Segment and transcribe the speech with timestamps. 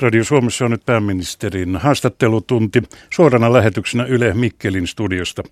[0.00, 5.42] Radio Suomessa on nyt pääministerin haastattelutunti suorana lähetyksenä Yle Mikkelin studiosta.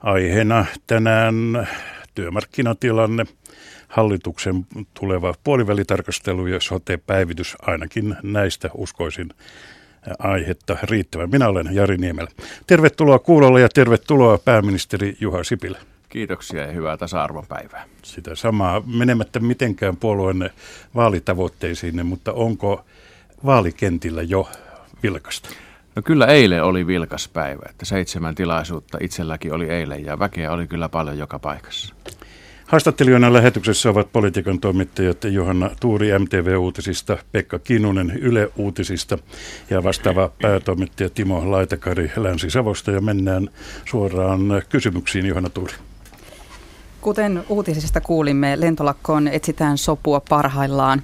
[0.00, 1.68] Aiheena tänään
[2.14, 3.24] työmarkkinatilanne,
[3.88, 4.66] hallituksen
[5.00, 7.56] tuleva puolivälitarkastelu ja sote-päivitys.
[7.62, 9.28] Ainakin näistä uskoisin
[10.18, 11.30] aihetta riittävän.
[11.30, 12.28] Minä olen Jari Niemelä.
[12.66, 15.78] Tervetuloa kuulolle ja tervetuloa pääministeri Juha Sipilä.
[16.08, 17.84] Kiitoksia ja hyvää tasa-arvon päivää.
[18.02, 20.50] Sitä samaa menemättä mitenkään puolueenne
[20.94, 22.84] vaalitavoitteisiin, mutta onko
[23.44, 24.48] vaalikentillä jo
[25.02, 25.48] vilkasta?
[25.96, 30.66] No kyllä eilen oli vilkas päivä, että seitsemän tilaisuutta itselläkin oli eilen ja väkeä oli
[30.66, 31.94] kyllä paljon joka paikassa.
[32.66, 39.18] Haastattelijoina lähetyksessä ovat politiikan toimittajat Johanna Tuuri MTV-uutisista, Pekka Kinunen Yle-uutisista
[39.70, 42.90] ja vastaava päätoimittaja Timo Laitakari Länsi-Savosta.
[42.90, 43.50] Ja mennään
[43.84, 45.74] suoraan kysymyksiin, Johanna Tuuri.
[47.04, 51.02] Kuten uutisista kuulimme, lentolakkoon etsitään sopua parhaillaan.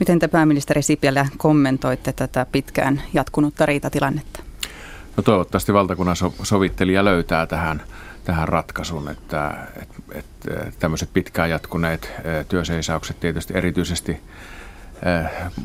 [0.00, 4.40] Miten te pääministeri Sipilä kommentoitte tätä pitkään jatkunutta riitatilannetta?
[5.16, 7.82] No toivottavasti valtakunnan sovittelija löytää tähän,
[8.24, 12.12] tähän ratkaisun, että, että, että tämmöiset pitkään jatkuneet
[12.48, 14.20] työseisaukset tietysti erityisesti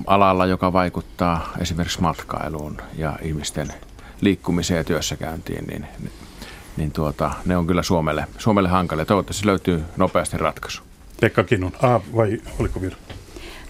[0.08, 3.73] alalla, joka vaikuttaa esimerkiksi matkailuun ja ihmisten
[4.22, 5.88] liikkumiseen ja työssäkäyntiin, niin,
[6.80, 9.05] niin tuota, ne on kyllä Suomelle, Suomelle hankalia.
[9.05, 10.81] Toivottavasti löytyy nopeasti ratkaisu.
[11.22, 12.97] Pekka Kinun, A vai oliko virhe?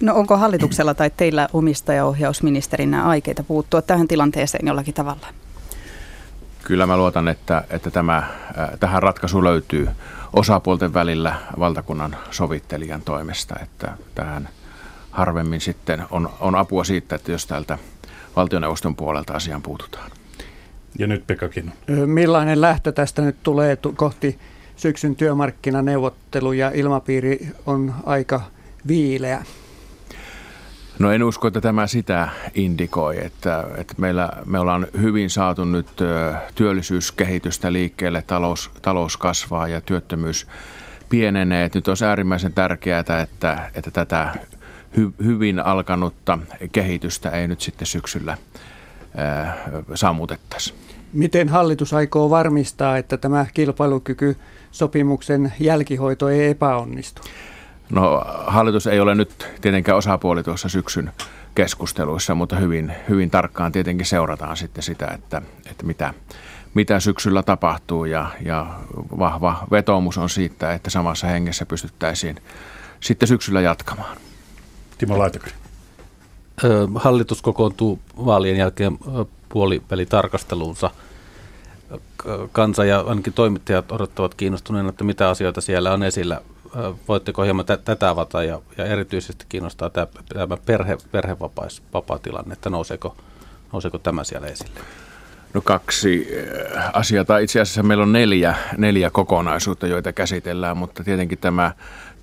[0.01, 5.27] No onko hallituksella tai teillä omistajaohjausministerinä aikeita puuttua tähän tilanteeseen jollakin tavalla?
[6.63, 9.89] Kyllä mä luotan, että, että tämä, äh, tähän ratkaisu löytyy
[10.33, 14.49] osapuolten välillä valtakunnan sovittelijan toimesta, että tähän
[15.11, 17.77] harvemmin sitten on, on apua siitä, että jos täältä
[18.35, 20.11] valtioneuvoston puolelta asiaan puututaan.
[20.97, 21.71] Ja nyt Pekakin.
[22.05, 24.39] Millainen lähtö tästä nyt tulee kohti
[24.75, 26.71] syksyn työmarkkinaneuvotteluja?
[26.73, 28.41] Ilmapiiri on aika
[28.87, 29.43] viileä.
[30.99, 35.87] No en usko, että tämä sitä indikoi, että, että meillä, me ollaan hyvin saatu nyt
[36.55, 40.47] työllisyyskehitystä liikkeelle, talous, talous kasvaa ja työttömyys
[41.09, 41.65] pienenee.
[41.65, 44.33] Että nyt olisi äärimmäisen tärkeää, että, että tätä
[44.97, 46.39] hy, hyvin alkanutta
[46.71, 48.37] kehitystä ei nyt sitten syksyllä
[49.19, 49.57] ää,
[49.95, 50.73] sammutettaisi.
[51.13, 57.21] Miten hallitus aikoo varmistaa, että tämä kilpailukykysopimuksen jälkihoito ei epäonnistu?
[57.89, 61.11] No hallitus ei ole nyt tietenkään osapuoli tuossa syksyn
[61.55, 65.41] keskusteluissa, mutta hyvin, hyvin tarkkaan tietenkin seurataan sitten sitä, että,
[65.71, 66.13] että mitä,
[66.73, 68.67] mitä syksyllä tapahtuu ja, ja
[69.19, 72.41] vahva vetoomus on siitä, että samassa hengessä pystyttäisiin
[72.99, 74.17] sitten syksyllä jatkamaan.
[74.97, 75.58] Timo Laitakari.
[76.95, 78.97] Hallitus kokoontuu vaalien jälkeen
[79.49, 80.91] puolivälitarkasteluunsa.
[82.51, 86.41] Kansa ja ainakin toimittajat odottavat kiinnostuneena, että mitä asioita siellä on esillä
[87.07, 93.15] voitteko hieman t- tätä avata ja, ja erityisesti kiinnostaa tämä, tämä perhe, perhevapaa-tilanne, että nouseeko,
[93.73, 94.79] nouseeko tämä siellä esille?
[95.53, 96.27] No kaksi
[96.93, 101.71] asiaa, tai itse asiassa meillä on neljä, neljä kokonaisuutta, joita käsitellään, mutta tietenkin tämä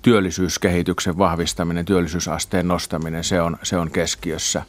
[0.01, 4.63] työllisyyskehityksen vahvistaminen, työllisyysasteen nostaminen, se on, se on keskiössä.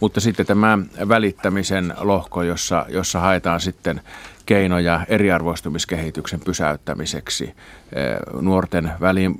[0.00, 0.78] Mutta sitten tämä
[1.08, 4.00] välittämisen lohko, jossa, jossa haetaan sitten
[4.46, 7.54] keinoja eriarvoistumiskehityksen pysäyttämiseksi,
[8.40, 8.90] nuorten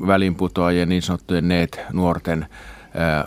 [0.07, 2.47] välinputoajien, niin sanottujen NEET-nuorten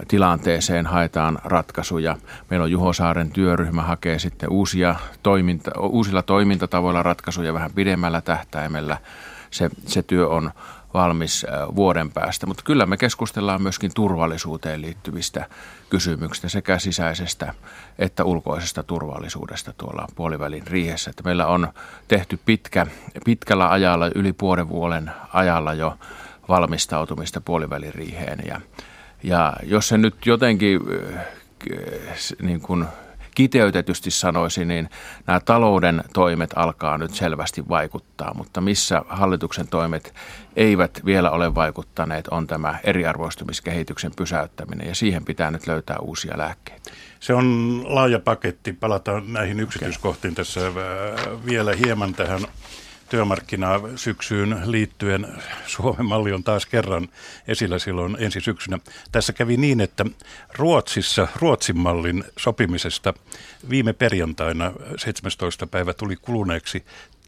[0.07, 2.17] tilanteeseen haetaan ratkaisuja.
[2.49, 8.97] Meillä on Juho Saaren työryhmä hakee sitten uusia toiminta, uusilla toimintatavoilla ratkaisuja vähän pidemmällä tähtäimellä.
[9.51, 10.51] Se, se työ on
[10.93, 12.45] valmis vuoden päästä.
[12.45, 15.45] Mutta kyllä me keskustellaan myöskin turvallisuuteen liittyvistä
[15.89, 17.53] kysymyksistä sekä sisäisestä
[17.99, 21.09] että ulkoisesta turvallisuudesta tuolla puolivälin riihessä.
[21.09, 21.67] Että meillä on
[22.07, 22.87] tehty pitkä,
[23.25, 25.97] pitkällä ajalla, yli puolen vuoden ajalla jo
[26.49, 28.39] valmistautumista puolivälin riiheen.
[28.47, 28.61] Ja,
[29.23, 30.79] ja jos se nyt jotenkin
[32.41, 32.85] niin kuin
[33.35, 34.89] kiteytetysti sanoisin, niin
[35.27, 40.13] nämä talouden toimet alkaa nyt selvästi vaikuttaa, mutta missä hallituksen toimet
[40.55, 46.91] eivät vielä ole vaikuttaneet, on tämä eriarvoistumiskehityksen pysäyttäminen ja siihen pitää nyt löytää uusia lääkkeitä.
[47.19, 48.73] Se on laaja paketti.
[48.73, 50.73] Palataan näihin yksityiskohtiin tässä äh,
[51.45, 52.41] vielä hieman tähän
[53.11, 55.27] työmarkkinasyksyyn liittyen
[55.67, 57.09] Suomen malli on taas kerran
[57.47, 58.79] esillä silloin ensi syksynä.
[59.11, 60.05] Tässä kävi niin, että
[60.57, 63.13] Ruotsissa Ruotsin mallin sopimisesta
[63.69, 65.67] viime perjantaina 17.
[65.67, 66.85] päivä tuli kuluneeksi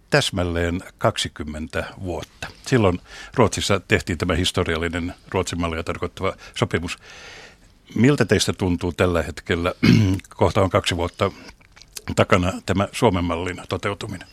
[0.09, 2.47] täsmälleen 20 vuotta.
[2.67, 2.99] Silloin
[3.33, 6.97] Ruotsissa tehtiin tämä historiallinen Ruotsin mallia tarkoittava sopimus.
[7.95, 9.73] Miltä teistä tuntuu tällä hetkellä,
[10.35, 11.31] kohta on kaksi vuotta
[12.15, 14.27] takana tämä Suomen mallin toteutuminen?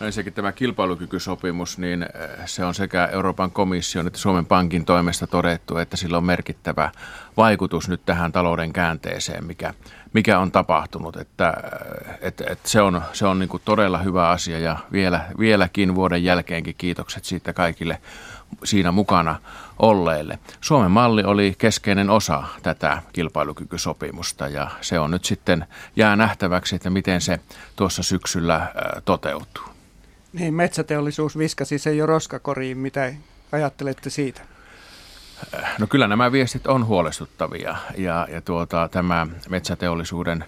[0.00, 2.08] Ensinnäkin tämä kilpailukykysopimus, niin eh,
[2.46, 6.90] se on sekä Euroopan komission että Suomen Pankin toimesta todettu, että sillä on merkittävä
[7.36, 9.74] vaikutus nyt tähän talouden käänteeseen, mikä,
[10.12, 11.16] mikä on tapahtunut.
[11.16, 11.54] Että,
[12.08, 16.24] eh, et, et se on, se on niin todella hyvä asia ja vielä, vieläkin vuoden
[16.24, 18.00] jälkeenkin kiitokset siitä kaikille
[18.64, 19.36] siinä mukana
[19.78, 20.38] olleille.
[20.60, 26.90] Suomen malli oli keskeinen osa tätä kilpailukykysopimusta ja se on nyt sitten jää nähtäväksi, että
[26.90, 27.40] miten se
[27.76, 28.70] tuossa syksyllä äh,
[29.04, 29.79] toteutuu.
[30.32, 32.78] Niin, metsäteollisuus viskasi sen jo roskakoriin.
[32.78, 33.12] Mitä
[33.52, 34.40] ajattelette siitä?
[35.78, 40.44] No kyllä nämä viestit on huolestuttavia ja, ja tuota, tämä metsäteollisuuden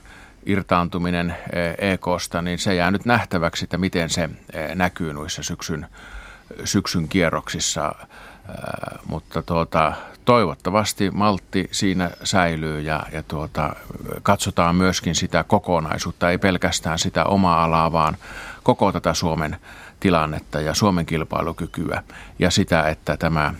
[0.46, 1.37] irtaantuminen
[1.79, 4.31] EKsta, niin se jää nyt nähtäväksi, että miten se
[4.75, 5.87] näkyy noissa syksyn,
[6.64, 7.94] syksyn kierroksissa.
[9.06, 9.93] Mutta tuota,
[10.25, 13.76] toivottavasti maltti siinä säilyy ja, ja tuota,
[14.23, 18.17] katsotaan myöskin sitä kokonaisuutta, ei pelkästään sitä omaa alaa, vaan
[18.62, 19.56] koko tätä Suomen
[20.00, 22.03] tilannetta ja Suomen kilpailukykyä
[22.38, 23.55] ja sitä, että tämä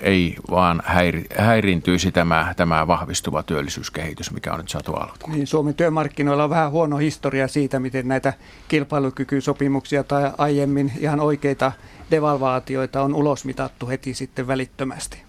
[0.00, 5.32] ei vaan häiri, häiriintyisi tämä, tämä vahvistuva työllisyyskehitys, mikä on nyt saatu alkuun.
[5.34, 8.32] Niin, Suomen työmarkkinoilla on vähän huono historia siitä, miten näitä
[8.68, 11.72] kilpailukykysopimuksia tai aiemmin ihan oikeita
[12.10, 15.22] devalvaatioita on ulosmitattu heti sitten välittömästi.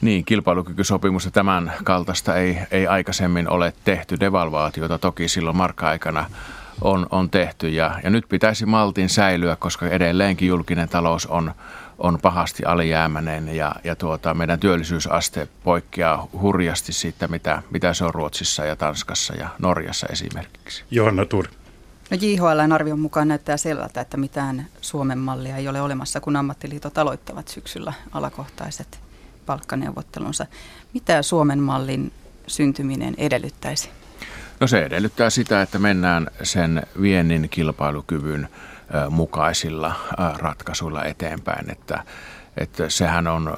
[0.00, 4.20] Niin, kilpailukykysopimusta tämän kaltaista ei, ei aikaisemmin ole tehty.
[4.20, 6.30] Devalvaatiota toki silloin markka-aikana
[6.84, 11.54] on, on tehty ja, ja nyt pitäisi maltin säilyä, koska edelleenkin julkinen talous on,
[11.98, 18.14] on pahasti alijäämäinen ja, ja tuota, meidän työllisyysaste poikkeaa hurjasti siitä, mitä, mitä se on
[18.14, 20.84] Ruotsissa ja Tanskassa ja Norjassa esimerkiksi.
[20.90, 21.48] Johanna Turi.
[22.10, 26.98] No JHLn arvion mukaan näyttää selvältä, että mitään Suomen mallia ei ole olemassa, kun ammattiliitot
[26.98, 29.00] aloittavat syksyllä alakohtaiset
[29.46, 30.46] palkkaneuvottelunsa.
[30.94, 32.12] Mitä Suomen mallin
[32.46, 33.90] syntyminen edellyttäisi?
[34.64, 38.48] No se edellyttää sitä, että mennään sen viennin kilpailukyvyn
[39.10, 39.94] mukaisilla
[40.38, 42.02] ratkaisuilla eteenpäin, että,
[42.56, 43.54] että sehän on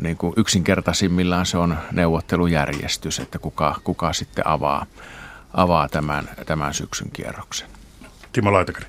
[0.00, 4.86] niin kuin yksinkertaisimmillaan se on neuvottelujärjestys, että kuka, kuka sitten avaa,
[5.54, 7.68] avaa tämän, tämän syksyn kierroksen.
[8.32, 8.86] Timo Laitakari.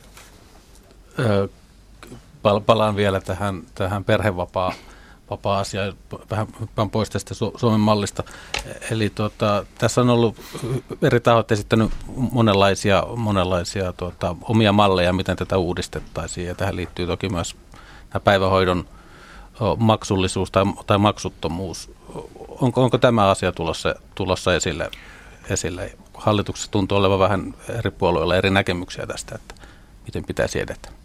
[2.66, 4.74] Palaan vielä tähän, tähän perhevapaa
[5.30, 5.94] vapaa-asia,
[6.32, 8.24] vähän hyppään pois tästä Su- Suomen mallista.
[8.92, 10.36] Eli tuota, tässä on ollut
[11.02, 11.92] eri tahot esittänyt
[12.32, 16.48] monenlaisia, monenlaisia tuota, omia malleja, miten tätä uudistettaisiin.
[16.48, 17.56] Ja tähän liittyy toki myös
[18.24, 18.86] päivähoidon
[19.78, 21.92] maksullisuus tai, tai maksuttomuus.
[22.62, 24.92] Onko, onko tämä asia tulossa, tulossa esille,
[25.50, 25.98] esille?
[26.14, 29.56] Hallituksessa tuntuu olevan vähän eri puolueilla eri näkemyksiä tästä, että
[30.06, 30.99] miten pitäisi edetä.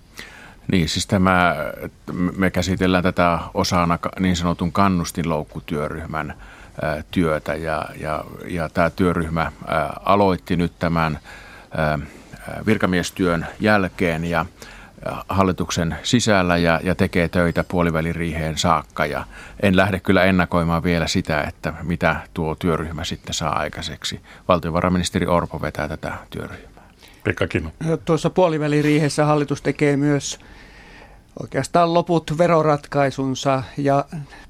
[0.73, 1.57] Niin, siis tämä,
[2.37, 6.35] me käsitellään tätä osana niin sanotun kannustinloukkutyöryhmän
[7.11, 9.53] työtä ja, ja, ja tämä työryhmä
[10.05, 11.19] aloitti nyt tämän
[12.67, 14.47] virkamiestyön jälkeen ja
[15.29, 19.07] hallituksen sisällä ja, ja tekee töitä puoliväliriiheen saakka.
[19.07, 19.25] Ja
[19.63, 24.21] en lähde kyllä ennakoimaan vielä sitä, että mitä tuo työryhmä sitten saa aikaiseksi.
[24.49, 26.85] Valtiovarainministeri Orpo vetää tätä työryhmää.
[27.25, 27.71] Pekka Kino.
[28.05, 30.39] Tuossa puoliväliriihessä hallitus tekee myös
[31.43, 34.05] oikeastaan loput veroratkaisunsa ja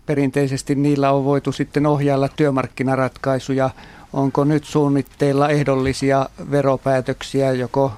[0.06, 3.70] perinteisesti niillä on voitu sitten ohjailla työmarkkinaratkaisuja.
[4.12, 7.92] Onko nyt suunnitteilla ehdollisia veropäätöksiä, joko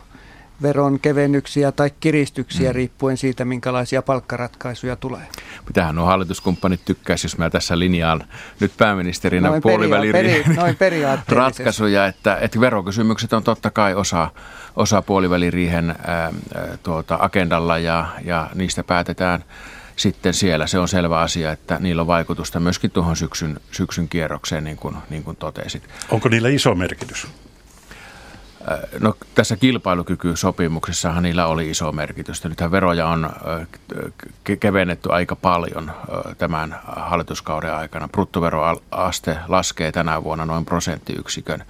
[0.63, 2.75] veron kevennyksiä tai kiristyksiä mm.
[2.75, 5.27] riippuen siitä, minkälaisia palkkaratkaisuja tulee.
[5.67, 8.25] Mitähän nuo hallituskumppanit tykkäisi, jos mä tässä linjaan
[8.61, 14.31] nyt pääministerinä noin puoliväliriihen peri, ratkaisuja, että, että verokysymykset on totta kai osa,
[14.77, 16.33] osa puoliväliriihen ää,
[16.83, 19.45] tuota, agendalla ja, ja niistä päätetään
[19.97, 20.67] sitten siellä.
[20.67, 24.97] Se on selvä asia, että niillä on vaikutusta myöskin tuohon syksyn, syksyn kierrokseen, niin kuin,
[25.11, 25.83] niin kuin totesit.
[26.11, 27.27] Onko niillä iso merkitys?
[28.71, 32.45] Äh, no tässä kilpailukykysopimuksessahan niillä oli iso merkitys.
[32.45, 38.09] Nythän veroja on äh, kevennetty aika paljon äh, tämän hallituskauden aikana.
[38.09, 41.65] Bruttoveroaste laskee tänä vuonna noin prosenttiyksikön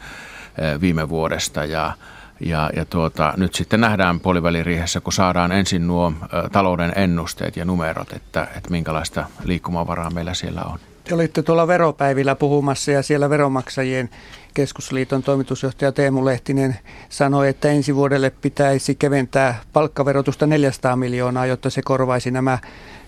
[0.81, 1.93] viime vuodesta ja
[2.41, 6.13] ja, ja tuota, nyt sitten nähdään puoliväliriihessä, kun saadaan ensin nuo
[6.53, 10.79] talouden ennusteet ja numerot, että, että minkälaista liikkumavaraa meillä siellä on.
[11.09, 14.11] Te olitte tuolla veropäivillä puhumassa ja siellä veromaksajien
[14.55, 21.83] keskusliiton toimitusjohtaja Teemu Lehtinen sanoi, että ensi vuodelle pitäisi keventää palkkaverotusta 400 miljoonaa, jotta se
[21.83, 22.59] korvaisi nämä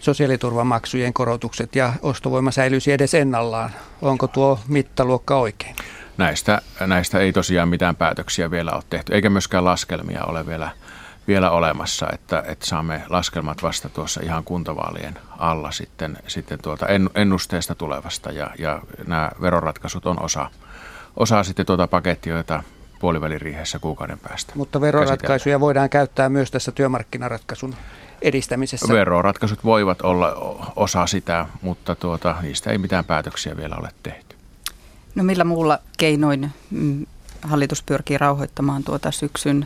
[0.00, 3.70] sosiaaliturvamaksujen korotukset ja ostovoima säilyisi edes ennallaan.
[4.02, 5.76] Onko tuo mittaluokka oikein?
[6.18, 10.70] Näistä, näistä ei tosiaan mitään päätöksiä vielä ole tehty, eikä myöskään laskelmia ole vielä,
[11.28, 17.75] vielä olemassa, että, että saamme laskelmat vasta tuossa ihan kuntavaalien alla sitten, sitten tuota ennusteesta
[17.75, 20.50] tulevasta ja, ja nämä veroratkaisut on osa,
[21.16, 22.62] osa sitten tuota pakettia, jota
[23.00, 24.52] puoliväliriihessä kuukauden päästä.
[24.56, 27.75] Mutta veroratkaisuja voidaan käyttää myös tässä työmarkkinaratkaisun
[28.23, 28.94] edistämisessä.
[28.94, 30.32] Veroratkaisut voivat olla
[30.76, 34.37] osa sitä, mutta tuota, niistä ei mitään päätöksiä vielä ole tehty.
[35.14, 37.06] No millä muulla keinoin mm,
[37.42, 39.64] hallitus pyrkii rauhoittamaan tuota syksyn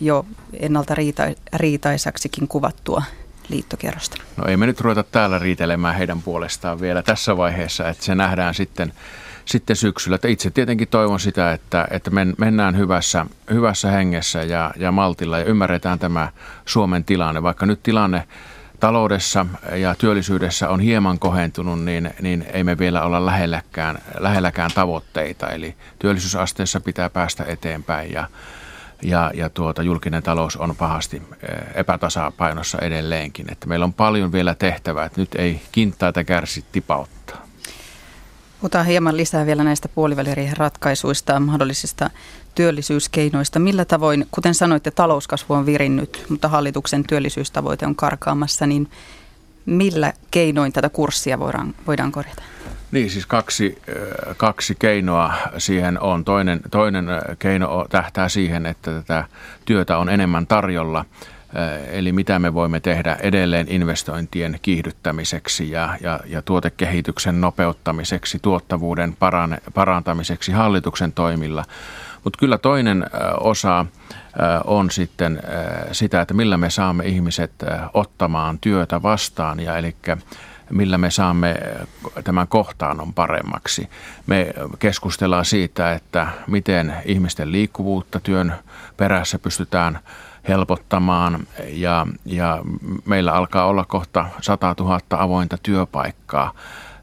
[0.00, 0.26] jo
[0.60, 1.22] ennalta riita,
[1.52, 3.02] riitaisaksikin kuvattua
[3.48, 4.16] liittokierrosta?
[4.36, 8.54] No ei me nyt ruveta täällä riitelemään heidän puolestaan vielä tässä vaiheessa, että se nähdään
[8.54, 8.92] sitten,
[9.44, 10.14] sitten syksyllä.
[10.14, 15.38] Että itse tietenkin toivon sitä, että, että men, mennään hyvässä, hyvässä hengessä ja, ja maltilla
[15.38, 16.28] ja ymmärretään tämä
[16.66, 17.42] Suomen tilanne.
[17.42, 18.28] Vaikka nyt tilanne
[18.80, 25.50] taloudessa ja työllisyydessä on hieman kohentunut, niin, niin ei me vielä olla lähelläkään, lähelläkään tavoitteita.
[25.50, 28.28] Eli työllisyysasteessa pitää päästä eteenpäin ja,
[29.02, 33.52] ja, ja tuota, julkinen talous on pahasti eh, epätasapainossa edelleenkin.
[33.52, 37.44] Että meillä on paljon vielä tehtävää, että nyt ei kintaita kärsi tipauttaa.
[38.60, 42.10] Puhutaan hieman lisää vielä näistä puoliväliriihen ratkaisuista, mahdollisista
[42.54, 43.58] työllisyyskeinoista.
[43.58, 48.90] Millä tavoin, kuten sanoitte, talouskasvu on virinnyt, mutta hallituksen työllisyystavoite on karkaamassa, niin
[49.66, 52.42] millä keinoin tätä kurssia voidaan, voidaan korjata?
[52.94, 53.82] Niin, siis kaksi,
[54.36, 56.24] kaksi keinoa siihen on.
[56.24, 57.06] Toinen, toinen
[57.38, 59.24] keino tähtää siihen, että tätä
[59.64, 61.04] työtä on enemmän tarjolla.
[61.90, 69.58] Eli mitä me voimme tehdä edelleen investointien kiihdyttämiseksi ja, ja, ja tuotekehityksen nopeuttamiseksi, tuottavuuden parane,
[69.74, 71.64] parantamiseksi hallituksen toimilla.
[72.24, 73.06] Mutta kyllä toinen
[73.40, 73.86] osa
[74.64, 75.42] on sitten
[75.92, 77.52] sitä, että millä me saamme ihmiset
[77.94, 79.96] ottamaan työtä vastaan ja eli
[80.70, 81.56] millä me saamme
[82.24, 83.88] tämän kohtaanon paremmaksi.
[84.26, 88.54] Me keskustellaan siitä, että miten ihmisten liikkuvuutta työn
[88.96, 89.98] perässä pystytään
[90.48, 92.62] helpottamaan ja, ja
[93.04, 96.52] meillä alkaa olla kohta 100 000 avointa työpaikkaa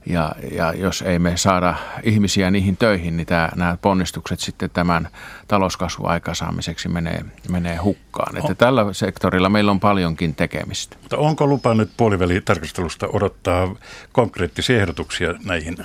[0.06, 5.08] ja, ja jos ei me saada ihmisiä niihin töihin, niin tämä, nämä ponnistukset sitten tämän
[5.48, 8.38] talouskasvun aikaansaamiseksi menee, menee hukkaan.
[8.38, 10.98] Että tällä sektorilla meillä on paljonkin tekemistä.
[11.02, 13.76] Mutta onko lupa nyt puolivälitarkastelusta odottaa
[14.12, 15.78] konkreettisia ehdotuksia näihin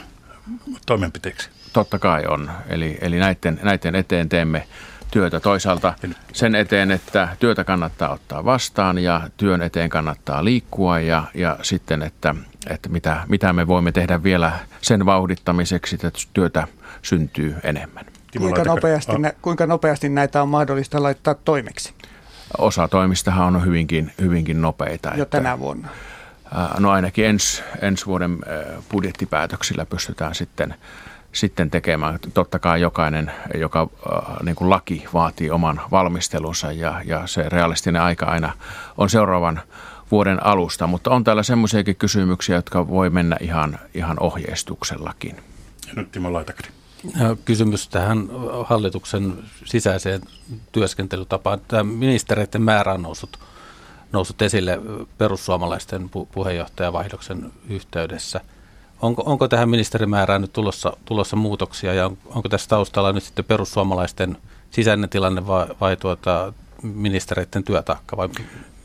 [0.87, 1.51] toimenpiteiksi?
[1.73, 2.51] Totta kai on.
[2.69, 4.67] Eli, eli näiden, näiden eteen teemme
[5.11, 5.41] työtä.
[5.41, 5.95] Toisaalta
[6.33, 12.03] sen eteen, että työtä kannattaa ottaa vastaan ja työn eteen kannattaa liikkua ja, ja sitten,
[12.03, 12.35] että,
[12.71, 16.67] että mitä, mitä me voimme tehdä vielä sen vauhdittamiseksi, että työtä
[17.03, 18.05] syntyy enemmän.
[18.39, 19.33] Kuinka nopeasti, ah.
[19.43, 21.95] kuinka nopeasti näitä on mahdollista laittaa toimeksi?
[22.59, 25.13] Osa toimistahan on hyvinkin, hyvinkin nopeita.
[25.17, 25.89] Jo että, tänä vuonna?
[26.79, 28.39] No ainakin ens, ensi vuoden
[28.91, 30.75] budjettipäätöksillä pystytään sitten
[31.37, 32.19] sitten tekemään.
[32.35, 38.03] Totta kai jokainen, joka äh, niin kuin laki vaatii oman valmistelunsa ja, ja se realistinen
[38.03, 38.53] aika aina
[38.99, 39.61] on seuraavan
[40.11, 45.37] vuoden alusta, mutta on täällä semmoisiakin kysymyksiä, jotka voi mennä ihan, ihan ohjeistuksellakin.
[45.87, 46.69] Ja nyt Timo Laitakari.
[47.45, 48.29] Kysymys tähän
[48.65, 49.35] hallituksen
[49.65, 50.21] sisäiseen
[50.73, 51.61] työskentelytapaan.
[51.69, 53.39] Tämä ministereiden määrä on noussut,
[54.13, 54.81] noussut esille
[55.19, 58.41] perussuomalaisten puheenjohtajavaihdoksen yhteydessä–
[59.03, 63.45] Onko, onko tähän ministerimäärään nyt tulossa, tulossa muutoksia ja on, onko tässä taustalla nyt sitten
[63.45, 64.37] perussuomalaisten
[64.71, 68.17] sisäinen tilanne vai, vai tuota, ministereiden työtaakka?
[68.17, 68.29] Vai?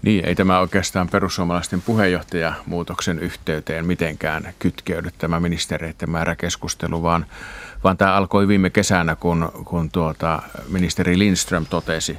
[0.02, 7.26] Niin, ei tämä oikeastaan perussuomalaisten puheenjohtajamuutoksen yhteyteen mitenkään kytkeydy tämä ministereiden määräkeskustelu, vaan,
[7.84, 12.18] vaan tämä alkoi viime kesänä, kun, kun tuota, ministeri Lindström totesi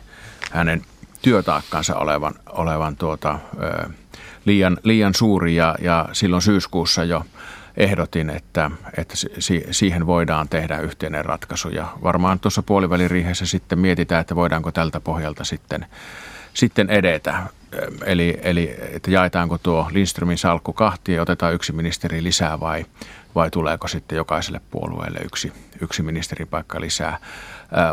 [0.51, 0.83] hänen
[1.23, 3.89] työtaakkansa olevan, olevan tuota, ö,
[4.45, 7.25] liian, liian suuri ja, ja silloin syyskuussa jo
[7.77, 9.15] ehdotin, että, että
[9.71, 11.69] siihen voidaan tehdä yhteinen ratkaisu.
[11.69, 15.87] Ja varmaan tuossa puoliväliriihessä sitten mietitään, että voidaanko tältä pohjalta sitten,
[16.55, 17.43] sitten edetä.
[18.05, 22.87] Eli, eli että jaetaanko tuo Lindströmin salkku kahtia ja otetaan yksi ministeri lisää vai,
[23.35, 27.19] vai tuleeko sitten jokaiselle puolueelle yksi, yksi ministeripaikka lisää.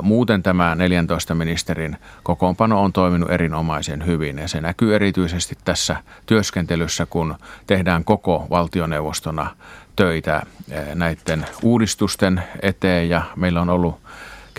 [0.02, 5.96] Muuten tämä 14 ministerin kokoonpano on toiminut erinomaisen hyvin ja se näkyy erityisesti tässä
[6.26, 7.36] työskentelyssä, kun
[7.68, 9.56] tehdään koko valtioneuvostona
[9.96, 10.44] töitä
[10.96, 14.00] näiden uudistusten eteen ja meillä on ollut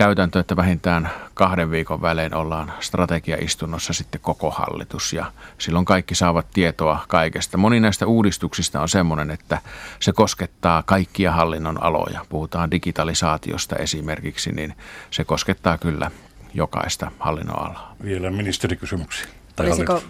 [0.01, 6.47] käytäntö, että vähintään kahden viikon välein ollaan strategiaistunnossa sitten koko hallitus ja silloin kaikki saavat
[6.55, 7.59] tietoa kaikesta.
[7.59, 9.59] Moni näistä uudistuksista on sellainen, että
[10.01, 12.25] se koskettaa kaikkia hallinnon aloja.
[12.29, 14.75] Puhutaan digitalisaatiosta esimerkiksi, niin
[15.11, 16.11] se koskettaa kyllä
[16.55, 17.97] jokaista hallinnon alaa.
[18.05, 19.27] Vielä ministerikysymyksiä.
[19.61, 20.03] Olisiko,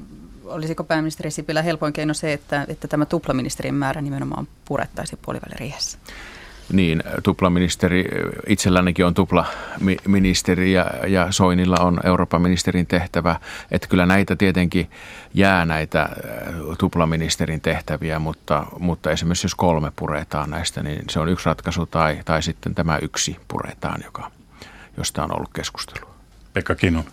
[0.44, 5.98] olisiko pääministeri Sipilä helpoin keino se, että, että tämä tuplaministerin määrä nimenomaan purettaisiin puoliväliriihessä?
[6.72, 8.04] Niin, tuplaministeri,
[8.46, 13.36] itsellänikin on tuplaministeri ja, ja Soinilla on Euroopan ministerin tehtävä.
[13.70, 14.90] Että kyllä näitä tietenkin
[15.34, 16.08] jää näitä äh,
[16.78, 22.20] tuplaministerin tehtäviä, mutta, mutta esimerkiksi jos kolme puretaan näistä, niin se on yksi ratkaisu tai,
[22.24, 24.30] tai sitten tämä yksi puretaan, joka,
[24.96, 26.10] josta on ollut keskustelua.
[26.52, 27.04] Pekka Kino.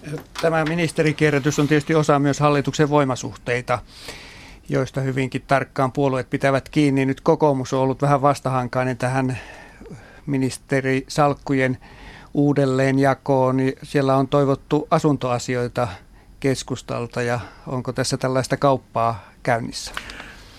[0.42, 3.80] Tämä ministerikierrätys on tietysti osa myös hallituksen voimasuhteita,
[4.70, 7.06] joista hyvinkin tarkkaan puolueet pitävät kiinni.
[7.06, 9.38] Nyt kokoomus on ollut vähän vastahankainen tähän
[10.26, 11.78] ministerisalkkujen
[12.34, 13.58] uudelleenjakoon.
[13.84, 15.88] Siellä on toivottu asuntoasioita
[16.40, 19.92] keskustalta ja onko tässä tällaista kauppaa käynnissä?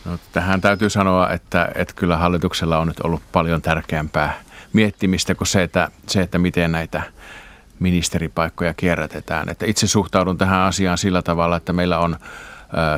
[0.04, 4.34] No, tähän täytyy sanoa, että, että kyllä hallituksella on nyt ollut paljon tärkeämpää
[4.72, 7.02] miettimistä kuin se, että, se, että miten näitä
[7.80, 9.48] ministeripaikkoja kierrätetään.
[9.48, 12.16] Että itse suhtaudun tähän asiaan sillä tavalla, että meillä on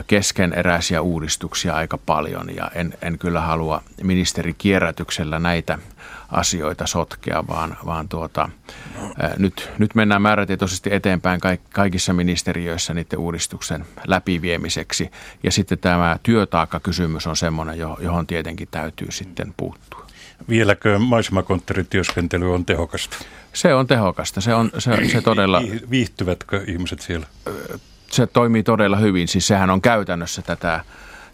[0.06, 5.78] keskeneräisiä uudistuksia aika paljon ja en, en kyllä halua ministerikierrätyksellä näitä
[6.32, 8.48] asioita sotkea, vaan, vaan tuota,
[9.38, 11.40] nyt, nyt mennään määrätietoisesti eteenpäin
[11.72, 15.10] kaikissa ministeriöissä niiden uudistuksen läpiviemiseksi.
[15.42, 20.06] Ja sitten tämä työtaakkakysymys on semmoinen, johon tietenkin täytyy sitten puuttua.
[20.48, 23.16] Vieläkö maisemakonttorityöskentely on tehokasta?
[23.52, 24.40] Se on tehokasta.
[24.40, 25.62] Se, on, se, se todella...
[25.90, 27.26] Viihtyvätkö ihmiset siellä?
[28.12, 29.28] Se toimii todella hyvin.
[29.28, 30.84] Siis sehän on käytännössä tätä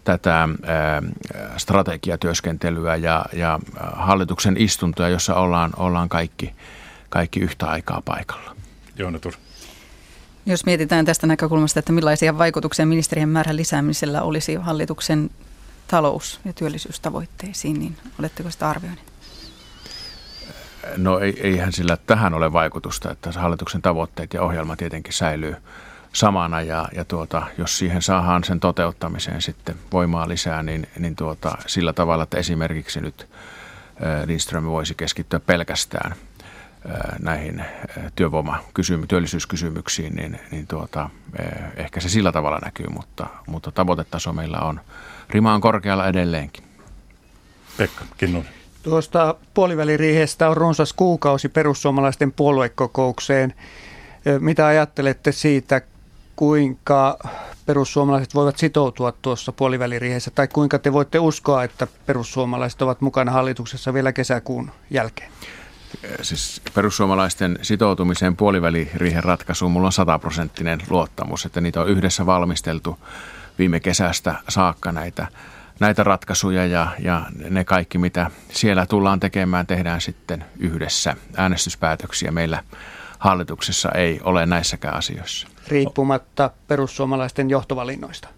[0.06, 0.49] tätä
[1.56, 3.59] strategiatyöskentelyä ja, ja
[3.92, 6.54] hallituksen istuntoja, jossa ollaan, ollaan kaikki,
[7.09, 8.56] kaikki yhtä aikaa paikalla.
[8.97, 9.33] Joona Tur.
[10.47, 15.30] Jos mietitään tästä näkökulmasta, että millaisia vaikutuksia ministerien määrän lisäämisellä olisi hallituksen
[15.88, 19.12] talous- ja työllisyystavoitteisiin, niin oletteko sitä arvioineet?
[20.97, 25.56] No ei, eihän sillä tähän ole vaikutusta, että hallituksen tavoitteet ja ohjelma tietenkin säilyy
[26.16, 31.58] samana ja, ja tuota, jos siihen saadaan sen toteuttamiseen sitten voimaa lisää, niin, niin tuota,
[31.66, 33.28] sillä tavalla, että esimerkiksi nyt
[34.26, 36.14] Lindström voisi keskittyä pelkästään
[37.18, 37.64] näihin
[38.16, 41.11] työvoimakysymyksiin, työllisyyskysymyksiin, niin, niin tuota,
[41.76, 44.80] ehkä se sillä tavalla näkyy, mutta, mutta tavoitetaso meillä on,
[45.30, 46.64] rima on korkealla edelleenkin.
[47.76, 48.49] Pekka Kinnunen.
[48.82, 53.54] Tuosta puoliväliriihestä on runsas kuukausi perussuomalaisten puoluekokoukseen.
[54.40, 55.80] Mitä ajattelette siitä,
[56.36, 57.18] kuinka
[57.66, 63.94] perussuomalaiset voivat sitoutua tuossa puoliväliriihessä, tai kuinka te voitte uskoa, että perussuomalaiset ovat mukana hallituksessa
[63.94, 65.30] vielä kesäkuun jälkeen?
[66.22, 72.99] Siis perussuomalaisten sitoutumiseen puoliväliriihen ratkaisuun mulla on sataprosenttinen luottamus, että niitä on yhdessä valmisteltu
[73.58, 75.26] viime kesästä saakka näitä,
[75.80, 81.16] näitä ratkaisuja ja, ja ne kaikki, mitä siellä tullaan tekemään, tehdään sitten yhdessä.
[81.36, 82.62] Äänestyspäätöksiä meillä
[83.18, 85.48] hallituksessa ei ole näissäkään asioissa.
[85.68, 88.28] Riippumatta perussuomalaisten johtovalinnoista.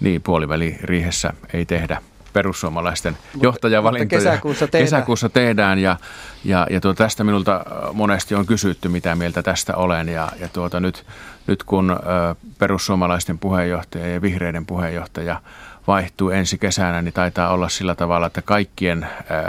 [0.00, 4.18] Niin, puoliväliriihessä ei tehdä perussuomalaisten mutta, johtajavalintoja.
[4.20, 4.84] Mutta kesäkuussa tehdään.
[4.84, 5.96] Kesäkuussa tehdään ja,
[6.44, 10.08] ja, ja tuo, tästä minulta monesti on kysytty, mitä mieltä tästä olen.
[10.08, 11.06] Ja, ja tuota, nyt,
[11.46, 11.96] nyt kun ö,
[12.58, 15.40] perussuomalaisten puheenjohtaja ja vihreiden puheenjohtaja
[15.86, 19.06] vaihtuu ensi kesänä, niin taitaa olla sillä tavalla, että kaikkien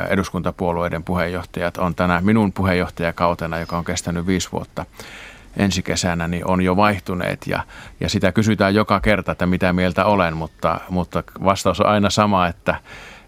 [0.09, 4.85] eduskuntapuolueiden puheenjohtajat on tänä minun puheenjohtajakautena, joka on kestänyt viisi vuotta
[5.57, 7.63] ensi kesänä, niin on jo vaihtuneet ja,
[7.99, 12.47] ja sitä kysytään joka kerta, että mitä mieltä olen, mutta, mutta vastaus on aina sama,
[12.47, 12.75] että,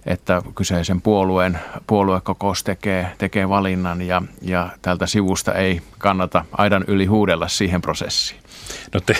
[0.05, 7.05] että kyseisen puolueen puoluekokous tekee, tekee valinnan ja, ja tältä sivusta ei kannata aidan yli
[7.05, 8.41] huudella siihen prosessiin.
[8.93, 9.15] No te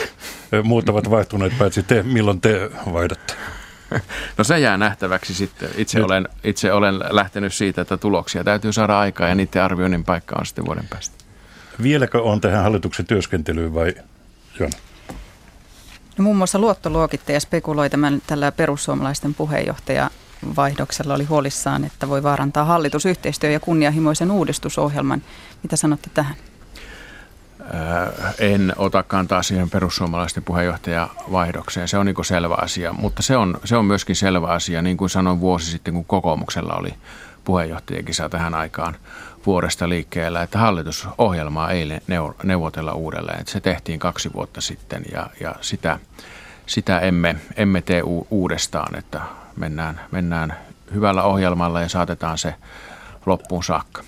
[0.64, 3.34] muut ovat vaihtuneet, paitsi te, milloin te vaihdatte?
[4.38, 5.70] No se jää nähtäväksi sitten.
[5.78, 10.36] Itse olen, itse olen lähtenyt siitä, että tuloksia täytyy saada aikaa ja niiden arvioinnin paikka
[10.40, 11.16] on sitten vuoden päästä.
[11.84, 13.96] Vieläkö on tähän hallituksen työskentelyyn vai
[14.60, 14.78] Jona?
[16.18, 20.10] No muun muassa luottoluokittaja spekuloi tämän tällä perussuomalaisten puheenjohtaja
[20.56, 25.22] vaihdoksella oli huolissaan, että voi vaarantaa hallitusyhteistyö ja kunnianhimoisen uudistusohjelman.
[25.64, 26.36] Mitä sanotte tähän?
[28.40, 31.88] En ota kantaa siihen perussuomalaisten puheenjohtajavaihdokseen.
[31.88, 35.10] Se on niin selvä asia, mutta se on, se on myöskin selvä asia, niin kuin
[35.10, 36.94] sanoin vuosi sitten, kun kokoomuksella oli
[37.44, 38.96] puheenjohtajakisa tähän aikaan
[39.46, 41.88] vuodesta liikkeellä, että hallitusohjelmaa ei
[42.44, 43.40] neuvotella uudelleen.
[43.40, 46.00] Että se tehtiin kaksi vuotta sitten ja, ja sitä,
[46.66, 49.22] sitä emme, emme tee uudestaan, että
[49.56, 50.58] mennään, mennään
[50.94, 52.56] hyvällä ohjelmalla ja saatetaan se
[53.26, 54.04] loppuun saakka.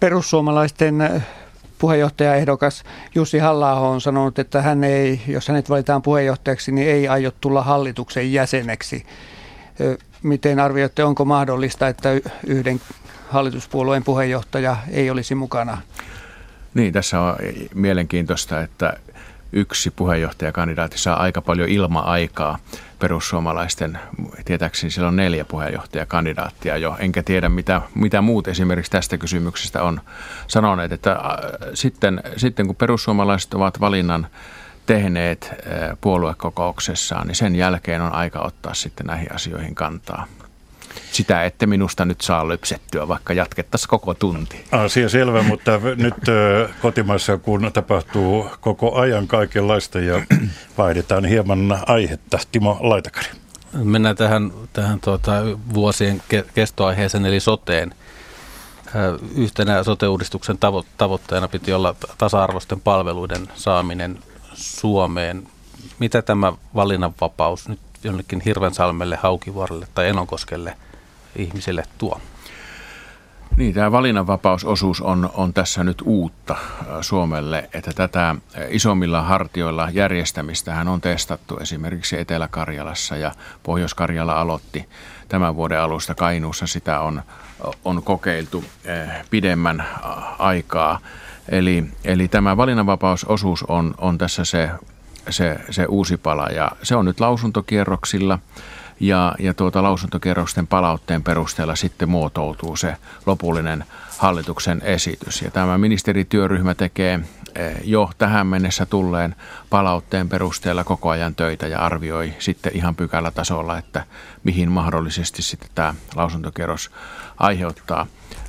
[0.00, 1.24] Perussuomalaisten
[1.78, 2.84] puheenjohtajaehdokas
[3.14, 7.62] Jussi halla on sanonut, että hän ei, jos hänet valitaan puheenjohtajaksi, niin ei aio tulla
[7.62, 9.06] hallituksen jäseneksi.
[10.22, 12.08] Miten arvioitte, onko mahdollista, että
[12.46, 12.80] yhden
[13.28, 15.78] hallituspuolueen puheenjohtaja ei olisi mukana?
[16.74, 17.36] Niin, tässä on
[17.74, 18.96] mielenkiintoista, että
[19.52, 22.58] yksi puheenjohtajakandidaatti saa aika paljon ilma-aikaa
[22.98, 23.98] perussuomalaisten,
[24.44, 30.00] tietääkseni siellä on neljä puheenjohtajakandidaattia jo, enkä tiedä mitä, mitä muut esimerkiksi tästä kysymyksestä on
[30.46, 31.20] sanoneet, että äh,
[31.74, 34.26] sitten, sitten kun perussuomalaiset ovat valinnan
[34.86, 40.26] tehneet äh, puoluekokouksessaan, niin sen jälkeen on aika ottaa sitten näihin asioihin kantaa.
[41.16, 44.64] Sitä ette minusta nyt saa lypsettyä, vaikka jatkettaisiin koko tunti.
[44.72, 46.14] Asia selvä, mutta nyt
[46.82, 50.22] kotimaassa kun tapahtuu koko ajan kaikenlaista ja
[50.78, 52.38] vaihdetaan hieman aihetta.
[52.52, 53.26] Timo Laitakari.
[53.72, 55.32] Mennään tähän, tähän tuota,
[55.74, 56.22] vuosien
[56.54, 57.94] kestoaiheeseen eli soteen.
[59.34, 64.18] Yhtenä sote-uudistuksen tavo- tavoitteena piti olla tasa-arvoisten palveluiden saaminen
[64.54, 65.48] Suomeen.
[65.98, 70.76] Mitä tämä valinnanvapaus nyt jonnekin Hirvensalmelle, Haukivuorelle tai Enonkoskelle
[71.38, 72.20] ihmisille tuo?
[73.56, 78.36] Niin, tämä valinnanvapausosuus on, on tässä nyt uutta äh, Suomelle, että tätä äh,
[78.70, 84.88] isommilla hartioilla järjestämistä on testattu esimerkiksi Etelä-Karjalassa ja Pohjois-Karjala aloitti
[85.28, 86.66] tämän vuoden alusta Kainuussa.
[86.66, 87.22] Sitä on,
[87.84, 89.84] on kokeiltu äh, pidemmän
[90.38, 90.98] aikaa.
[91.48, 94.70] Eli, eli tämä valinnanvapausosuus on, on tässä se,
[95.30, 98.38] se, se uusi pala ja se on nyt lausuntokierroksilla–
[99.00, 103.84] ja, ja tuota lausuntokierrosten palautteen perusteella sitten muotoutuu se lopullinen
[104.18, 105.42] hallituksen esitys.
[105.42, 107.20] Ja tämä ministerityöryhmä tekee
[107.54, 109.34] eh, jo tähän mennessä tulleen
[109.70, 114.04] palautteen perusteella koko ajan töitä ja arvioi sitten ihan pykälätasolla, että
[114.44, 116.90] mihin mahdollisesti sitten tämä lausuntokierros
[117.36, 118.06] aiheuttaa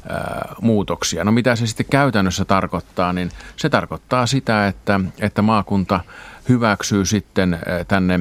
[0.10, 1.24] ää, muutoksia.
[1.24, 6.00] No mitä se sitten käytännössä tarkoittaa, niin se tarkoittaa sitä, että, että maakunta
[6.50, 8.20] hyväksyy sitten tänne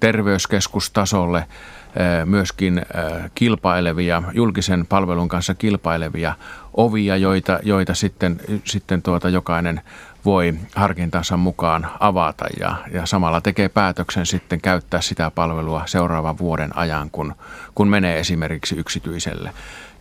[0.00, 1.46] terveyskeskustasolle
[2.24, 2.82] myöskin
[3.34, 6.34] kilpailevia, julkisen palvelun kanssa kilpailevia
[6.74, 9.80] ovia, joita, joita sitten, sitten tuota jokainen
[10.24, 16.76] voi harkintansa mukaan avata ja, ja samalla tekee päätöksen sitten käyttää sitä palvelua seuraavan vuoden
[16.76, 17.34] ajan, kun,
[17.74, 19.50] kun menee esimerkiksi yksityiselle.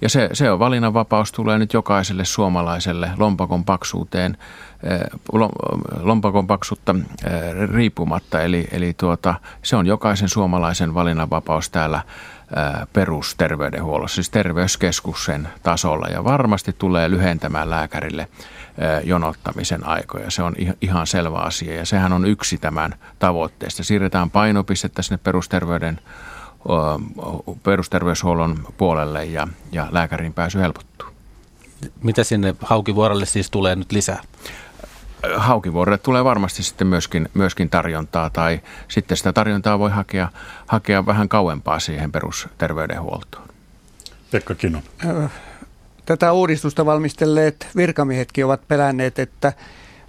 [0.01, 4.37] Ja se, se on valinnanvapaus tulee nyt jokaiselle suomalaiselle lompakon paksuuteen,
[4.83, 4.99] eh,
[5.99, 8.41] lompakon paksutta eh, riippumatta.
[8.41, 16.07] Eli, eli tuota, se on jokaisen suomalaisen valinnanvapaus täällä eh, perusterveydenhuollossa, siis terveyskeskuksen tasolla.
[16.07, 18.27] Ja varmasti tulee lyhentämään lääkärille
[19.03, 20.31] jonottamisen aikoja.
[20.31, 23.83] Se on ihan selvä asia ja sehän on yksi tämän tavoitteesta.
[23.83, 25.99] Siirretään painopistettä sinne perusterveyden
[27.63, 31.07] perusterveyshuollon puolelle ja, ja lääkärin pääsy helpottuu.
[32.03, 34.23] Mitä sinne Haukivuorelle siis tulee nyt lisää?
[35.37, 40.29] Haukivuorelle tulee varmasti sitten myöskin, myöskin tarjontaa tai sitten sitä tarjontaa voi hakea,
[40.67, 43.47] hakea vähän kauempaa siihen perusterveydenhuoltoon.
[44.31, 44.81] Pekka Kino.
[46.05, 49.53] Tätä uudistusta valmistelleet virkamiehetkin ovat pelänneet, että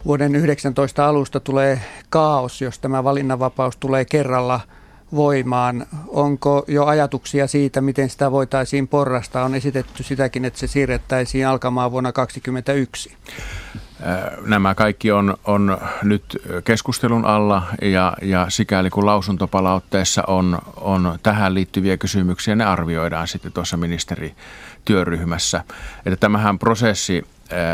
[0.07, 4.61] vuoden 19 alusta tulee kaos, jos tämä valinnanvapaus tulee kerralla–
[5.15, 5.87] voimaan.
[6.09, 9.45] Onko jo ajatuksia siitä, miten sitä voitaisiin porrastaa?
[9.45, 13.17] On esitetty sitäkin, että se siirrettäisiin alkamaan vuonna 2021.
[14.47, 21.55] Nämä kaikki on, on nyt keskustelun alla ja, ja sikäli kun lausuntopalautteessa on, on tähän
[21.55, 25.65] liittyviä kysymyksiä, ne arvioidaan sitten tuossa ministerityöryhmässä.
[26.07, 27.25] Että tämähän prosessi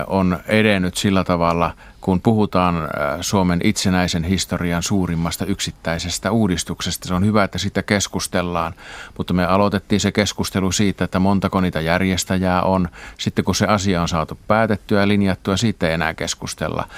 [0.06, 2.74] on edennyt sillä tavalla, kun puhutaan
[3.20, 7.08] Suomen itsenäisen historian suurimmasta yksittäisestä uudistuksesta.
[7.08, 8.74] Se on hyvä, että sitä keskustellaan,
[9.18, 12.88] mutta me aloitettiin se keskustelu siitä, että montako niitä järjestäjää on.
[13.18, 16.88] Sitten kun se asia on saatu päätettyä ja linjattua, siitä ei enää keskustella.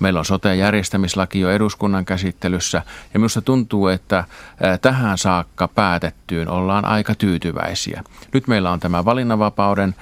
[0.00, 2.82] Meillä on sote-järjestämislaki jo eduskunnan käsittelyssä
[3.14, 4.24] ja minusta tuntuu, että
[4.82, 8.04] tähän saakka päätettyyn ollaan aika tyytyväisiä.
[8.32, 9.94] Nyt meillä on tämä valinnanvapauden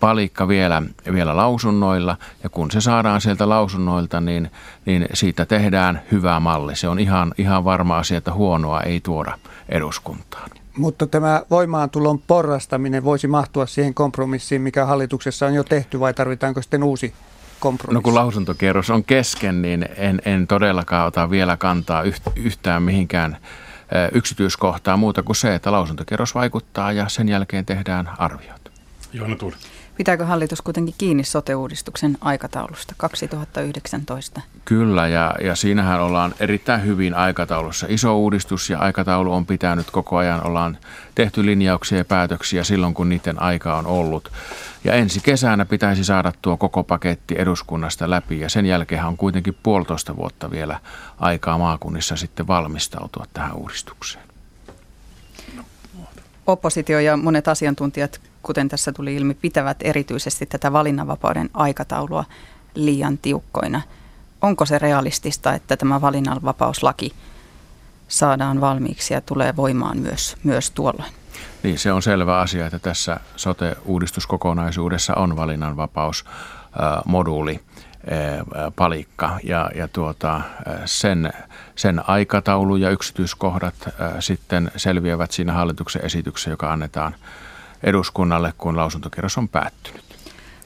[0.00, 0.82] palikka vielä,
[1.12, 4.50] vielä lausunnoilla ja kun se saadaan sieltä lausunnoilta, niin,
[4.86, 6.76] niin siitä tehdään hyvä malli.
[6.76, 10.50] Se on ihan, ihan varma asia, että huonoa ei tuoda eduskuntaan.
[10.76, 16.62] Mutta tämä voimaantulon porrastaminen voisi mahtua siihen kompromissiin, mikä hallituksessa on jo tehty, vai tarvitaanko
[16.62, 17.14] sitten uusi
[17.60, 17.94] kompromissi?
[17.94, 22.02] No kun lausuntokierros on kesken, niin en, en todellakaan ota vielä kantaa
[22.36, 23.36] yhtään mihinkään
[24.12, 28.72] yksityiskohtaa muuta kuin se, että lausuntokierros vaikuttaa ja sen jälkeen tehdään arviot.
[29.12, 29.56] Johanna Tuuri.
[30.00, 34.40] Pitääkö hallitus kuitenkin kiinni sote-uudistuksen aikataulusta 2019?
[34.64, 37.86] Kyllä, ja, ja siinähän ollaan erittäin hyvin aikataulussa.
[37.90, 40.46] Iso uudistus ja aikataulu on pitänyt koko ajan.
[40.46, 40.78] Ollaan
[41.14, 44.32] tehty linjauksia ja päätöksiä silloin, kun niiden aika on ollut.
[44.84, 49.56] Ja ensi kesänä pitäisi saada tuo koko paketti eduskunnasta läpi, ja sen jälkeen on kuitenkin
[49.62, 50.80] puolitoista vuotta vielä
[51.18, 54.30] aikaa maakunnissa sitten valmistautua tähän uudistukseen
[56.46, 62.24] oppositio ja monet asiantuntijat, kuten tässä tuli ilmi, pitävät erityisesti tätä valinnanvapauden aikataulua
[62.74, 63.80] liian tiukkoina.
[64.42, 67.12] Onko se realistista, että tämä valinnanvapauslaki
[68.08, 71.12] saadaan valmiiksi ja tulee voimaan myös, myös tuolloin?
[71.62, 77.60] Niin, se on selvä asia, että tässä sote-uudistuskokonaisuudessa on valinnanvapausmoduuli
[78.76, 80.40] palikka ja, ja tuota,
[80.84, 81.32] sen,
[81.76, 83.74] sen aikataulu ja yksityiskohdat
[84.20, 87.14] sitten selviävät siinä hallituksen esityksessä, joka annetaan
[87.82, 90.04] eduskunnalle, kun lausuntokierros on päättynyt.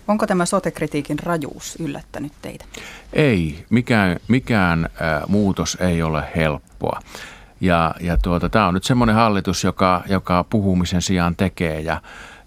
[0.09, 2.64] Onko tämä sote-kritiikin rajuus yllättänyt teitä?
[3.12, 7.00] Ei, mikään, mikään äh, muutos ei ole helppoa.
[7.61, 12.00] Ja, ja tuota, tämä on nyt semmoinen hallitus, joka, joka puhumisen sijaan tekee ja,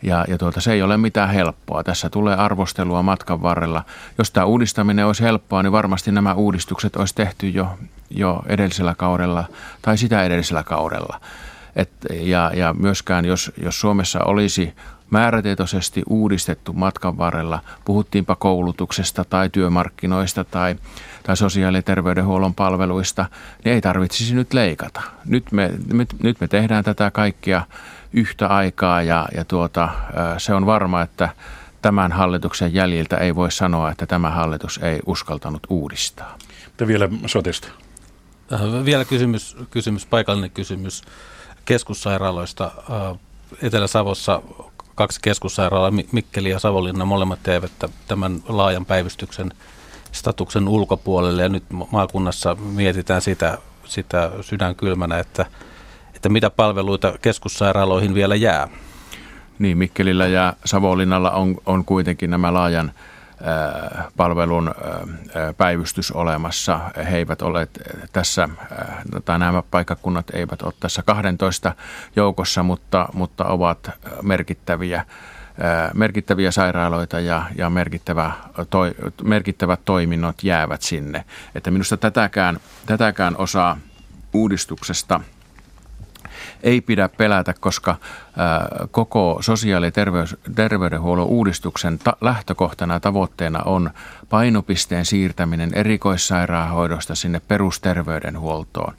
[0.04, 1.84] ja, ja tuota, se ei ole mitään helppoa.
[1.84, 3.84] Tässä tulee arvostelua matkan varrella.
[4.18, 7.78] Jos tämä uudistaminen olisi helppoa, niin varmasti nämä uudistukset olisi tehty jo,
[8.10, 9.46] jo edellisellä kaudella
[9.82, 11.22] tai sitä edellisellä kaudella.
[11.78, 14.74] Et, ja, ja myöskään, jos, jos Suomessa olisi
[15.10, 20.76] määrätietoisesti uudistettu matkan varrella, puhuttiinpa koulutuksesta tai työmarkkinoista tai,
[21.24, 23.26] tai sosiaali- ja terveydenhuollon palveluista,
[23.64, 25.02] niin ei tarvitsisi nyt leikata.
[25.26, 27.62] Nyt me, nyt, nyt me tehdään tätä kaikkia
[28.14, 29.90] yhtä aikaa ja, ja tuota,
[30.38, 31.30] se on varma, että
[31.82, 36.38] tämän hallituksen jäljiltä ei voi sanoa, että tämä hallitus ei uskaltanut uudistaa.
[36.66, 37.68] Mutta vielä sotesta.
[38.54, 41.04] Äh, vielä kysymys, kysymys, paikallinen kysymys
[41.68, 42.72] keskussairaaloista.
[42.92, 43.18] Äh,
[43.62, 44.42] Etelä-Savossa
[44.96, 47.72] kaksi keskussairaalaa, Mikkeli ja Savonlinna, molemmat eivät
[48.08, 49.52] tämän laajan päivystyksen
[50.12, 51.44] statuksen ulkopuolelle.
[51.44, 55.46] Ja nyt maakunnassa mietitään sitä, sitä sydänkylmänä, että,
[56.16, 58.68] että mitä palveluita keskussairaaloihin vielä jää.
[59.60, 62.92] Niin, Mikkelillä ja Savonlinnalla on, on kuitenkin nämä laajan
[64.18, 64.76] palvelun
[65.58, 66.80] päivystys olemassa.
[67.12, 67.68] He eivät ole
[68.14, 68.50] tässä,
[69.26, 71.76] tai nämä paikkakunnat eivät ole tässä 12
[72.16, 75.06] joukossa, mutta, mutta ovat merkittäviä
[75.94, 78.32] merkittäviä sairaaloita ja, ja merkittävä,
[78.70, 81.26] toi, merkittävät toiminnot jäävät sinne.
[81.56, 83.78] Että minusta tätäkään, tätäkään osaa
[84.34, 85.22] uudistuksesta–
[86.64, 87.96] ei pidä pelätä, koska
[88.92, 93.90] koko sosiaali- ja terveys, terveydenhuollon uudistuksen ta- lähtökohtana tavoitteena on
[94.30, 98.94] painopisteen siirtäminen erikoissairaanhoidosta sinne perusterveydenhuoltoon.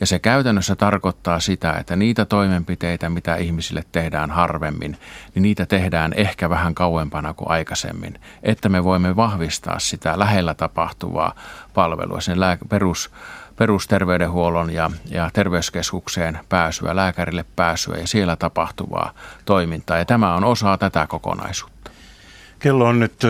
[0.00, 4.96] Ja se käytännössä tarkoittaa sitä, että niitä toimenpiteitä, mitä ihmisille tehdään harvemmin,
[5.34, 8.20] niin niitä tehdään ehkä vähän kauempana kuin aikaisemmin.
[8.42, 11.34] Että me voimme vahvistaa sitä lähellä tapahtuvaa
[11.74, 13.10] palvelua, sen lää- perus
[13.60, 19.98] perusterveydenhuollon ja, ja terveyskeskukseen pääsyä, lääkärille pääsyä ja siellä tapahtuvaa toimintaa.
[19.98, 21.90] Ja tämä on osa tätä kokonaisuutta.
[22.58, 23.22] Kello on nyt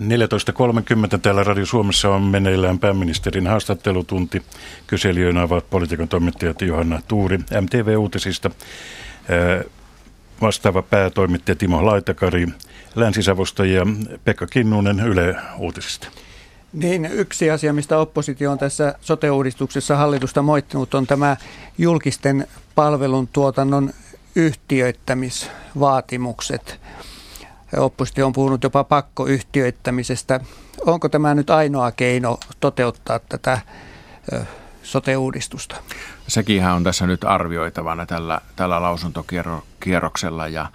[0.00, 1.18] 14.30.
[1.22, 4.42] Täällä Radio Suomessa on meneillään pääministerin haastattelutunti.
[4.86, 8.50] Kyselijöinä ovat politiikan toimittajat Johanna Tuuri MTV-uutisista,
[10.40, 12.46] vastaava päätoimittaja Timo Laitakari
[12.94, 13.86] Länsi-Savosta ja
[14.24, 16.08] Pekka Kinnunen Yle Uutisista.
[16.76, 21.36] Niin, yksi asia, mistä oppositio on tässä sote-uudistuksessa hallitusta moittinut, on tämä
[21.78, 23.90] julkisten palvelun tuotannon
[24.34, 26.80] yhtiöittämisvaatimukset.
[27.76, 30.40] Oppositio on puhunut jopa pakkoyhtiöittämisestä.
[30.86, 33.60] Onko tämä nyt ainoa keino toteuttaa tätä
[34.82, 35.76] sote-uudistusta?
[36.28, 40.66] Sekinhän on tässä nyt arvioitavana tällä, tällä lausuntokierroksella ja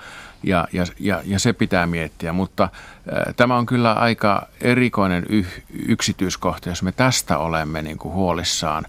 [0.43, 5.63] ja, ja, ja, ja se pitää miettiä, mutta äh, tämä on kyllä aika erikoinen yh,
[5.88, 8.86] yksityiskohta, jos me tästä olemme niin kuin huolissaan,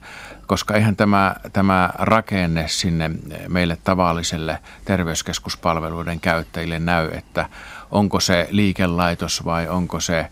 [0.46, 3.10] koska eihän tämä, tämä rakenne sinne
[3.48, 7.48] meille tavalliselle terveyskeskuspalveluiden käyttäjille näy, että
[7.90, 10.26] onko se liikelaitos vai onko se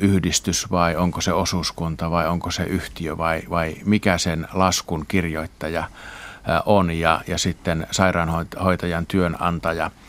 [0.00, 5.84] yhdistys vai onko se osuuskunta vai onko se yhtiö vai, vai mikä sen laskun kirjoittaja
[6.66, 6.90] on.
[6.90, 9.90] Ja, ja sitten sairaanhoitajan työnantaja–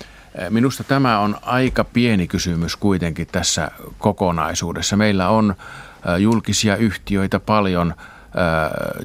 [0.49, 4.97] Minusta tämä on aika pieni kysymys kuitenkin tässä kokonaisuudessa.
[4.97, 5.55] Meillä on
[6.19, 7.93] julkisia yhtiöitä paljon.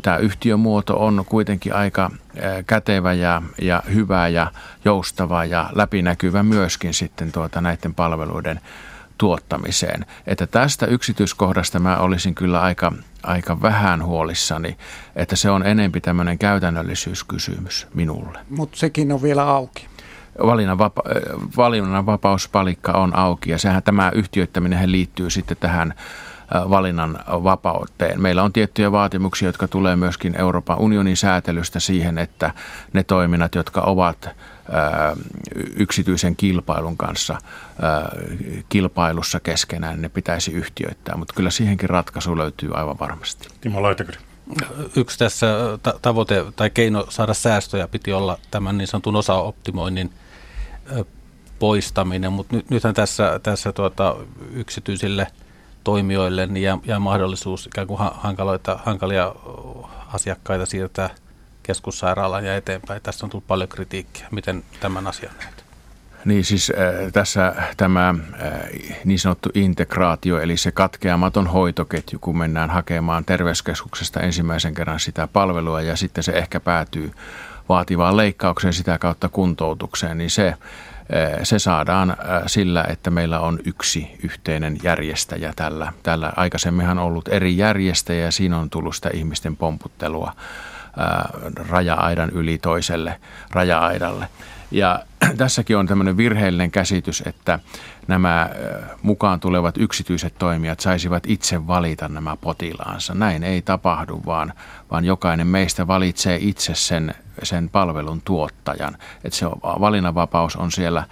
[0.03, 2.11] Tämä yhtiömuoto on kuitenkin aika
[2.67, 4.53] kätevä ja, ja hyvä ja
[4.85, 8.61] joustava ja läpinäkyvä myöskin sitten tuota näiden palveluiden
[9.19, 10.07] tuottamiseen.
[10.27, 14.77] Että tästä yksityiskohdasta mä olisin kyllä aika, aika vähän huolissani,
[15.17, 18.39] että se on enempi tämmöinen käytännöllisyyskysymys minulle.
[18.51, 19.87] Mutta sekin on vielä auki
[20.43, 21.03] valinnan, vapa-
[21.57, 25.95] valinnan vapauspalikka on auki ja sehän tämä yhtiöittäminen liittyy sitten tähän
[26.55, 28.23] valinnan vapauteen.
[28.23, 32.51] Meillä on tiettyjä vaatimuksia, jotka tulee myöskin Euroopan unionin säätelystä siihen, että
[32.93, 34.29] ne toiminnat, jotka ovat
[35.77, 37.39] yksityisen kilpailun kanssa
[38.69, 43.49] kilpailussa keskenään, ne pitäisi yhtiöittää, mutta kyllä siihenkin ratkaisu löytyy aivan varmasti.
[43.61, 44.19] Timo Laitakari.
[44.97, 45.47] Yksi tässä
[46.03, 50.11] tavoite tai keino saada säästöjä piti olla tämän niin sanotun osaoptimoinnin
[51.59, 54.17] poistaminen, mutta nyt, nythän tässä, tässä tuota,
[54.53, 55.27] yksityisille
[55.85, 59.35] toimijoille niin jää, jää mahdollisuus ikään kuin hankaloita, hankalia
[60.13, 61.11] asiakkaita siirtää
[61.63, 63.03] keskussairaalaan ja eteenpäin.
[63.03, 64.27] Tässä on tullut paljon kritiikkiä.
[64.31, 65.65] Miten tämän asian näet?
[66.25, 68.53] Niin siis äh, tässä tämä äh,
[69.05, 75.83] niin sanottu integraatio, eli se katkeamaton hoitoketju, kun mennään hakemaan terveyskeskuksesta ensimmäisen kerran sitä palvelua
[75.83, 77.13] ja sitten se ehkä päätyy
[77.69, 80.55] vaativaan leikkaukseen sitä kautta kuntoutukseen, niin se,
[81.43, 85.93] se saadaan sillä, että meillä on yksi yhteinen järjestäjä tällä.
[86.03, 90.33] Tällä aikaisemminhan on ollut eri järjestäjä ja siinä on tullut sitä ihmisten pomputtelua
[91.69, 94.29] raja-aidan yli toiselle raja-aidalle.
[94.71, 95.05] Ja
[95.37, 97.59] tässäkin on tämmöinen virheellinen käsitys, että
[98.09, 98.51] nämä
[99.03, 103.15] mukaan tulevat yksityiset toimijat saisivat itse valita nämä potilaansa.
[103.15, 104.53] Näin ei tapahdu, vaan,
[104.91, 108.99] vaan jokainen meistä valitsee itse sen, sen palvelun tuottajan.
[109.25, 111.05] Että se valinnanvapaus on siellä,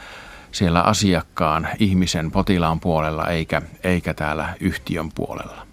[0.53, 5.67] siellä asiakkaan, ihmisen, potilaan puolella eikä, eikä täällä yhtiön puolella.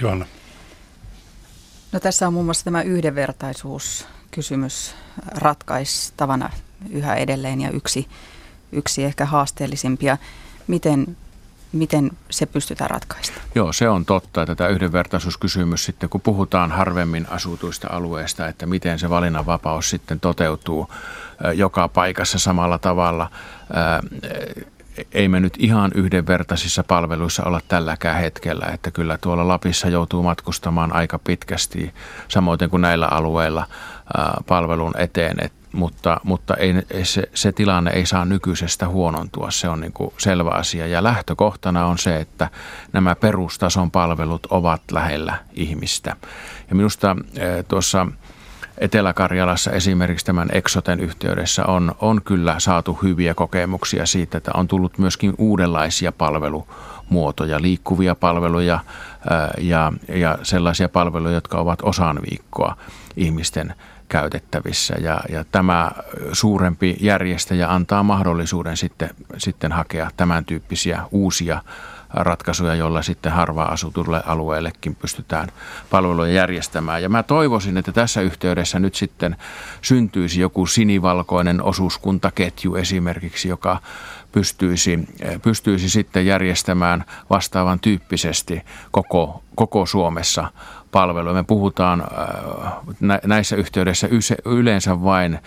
[0.00, 0.26] Joanna.
[1.92, 4.94] No tässä on muun muassa tämä yhdenvertaisuuskysymys
[5.26, 6.50] ratkaistavana
[6.90, 8.08] yhä edelleen ja yksi,
[8.72, 10.18] yksi ehkä haasteellisimpia.
[10.66, 11.16] Miten,
[11.72, 13.46] miten se pystytään ratkaistamaan?
[13.54, 14.46] Joo, se on totta.
[14.46, 20.90] Tätä yhdenvertaisuuskysymys sitten, kun puhutaan harvemmin asutuista alueista, että miten se valinnanvapaus sitten toteutuu
[21.54, 23.30] joka paikassa samalla tavalla
[25.12, 30.92] ei me nyt ihan yhdenvertaisissa palveluissa olla tälläkään hetkellä, että kyllä tuolla Lapissa joutuu matkustamaan
[30.92, 31.94] aika pitkästi,
[32.28, 33.66] samoin kuin näillä alueilla
[34.46, 39.80] palvelun eteen, Et, mutta, mutta ei, se, se tilanne ei saa nykyisestä huonontua, se on
[39.80, 40.86] niin kuin selvä asia.
[40.86, 42.48] Ja lähtökohtana on se, että
[42.92, 46.16] nämä perustason palvelut ovat lähellä ihmistä.
[46.70, 47.16] Ja minusta
[47.68, 48.06] tuossa
[48.78, 54.98] Etelä-Karjalassa esimerkiksi tämän Exoten yhteydessä on, on kyllä saatu hyviä kokemuksia siitä, että on tullut
[54.98, 58.80] myöskin uudenlaisia palvelumuotoja, liikkuvia palveluja
[59.58, 62.76] ja, ja sellaisia palveluja, jotka ovat osan viikkoa
[63.16, 63.74] ihmisten
[64.10, 64.94] käytettävissä.
[65.00, 65.90] Ja, ja tämä
[66.32, 71.62] suurempi järjestäjä antaa mahdollisuuden sitten, sitten hakea tämän tyyppisiä uusia
[72.14, 75.48] ratkaisuja, joilla sitten harvaa asutulle alueellekin pystytään
[75.90, 77.02] palveluja järjestämään.
[77.02, 79.36] Ja mä toivoisin, että tässä yhteydessä nyt sitten
[79.82, 83.78] syntyisi joku sinivalkoinen osuuskuntaketju esimerkiksi, joka
[84.32, 85.08] pystyisi,
[85.42, 90.52] pystyisi sitten järjestämään vastaavan tyyppisesti koko, koko Suomessa
[90.92, 91.34] palveluja.
[91.34, 94.08] Me puhutaan äh, näissä yhteydessä
[94.44, 95.40] yleensä vain äh,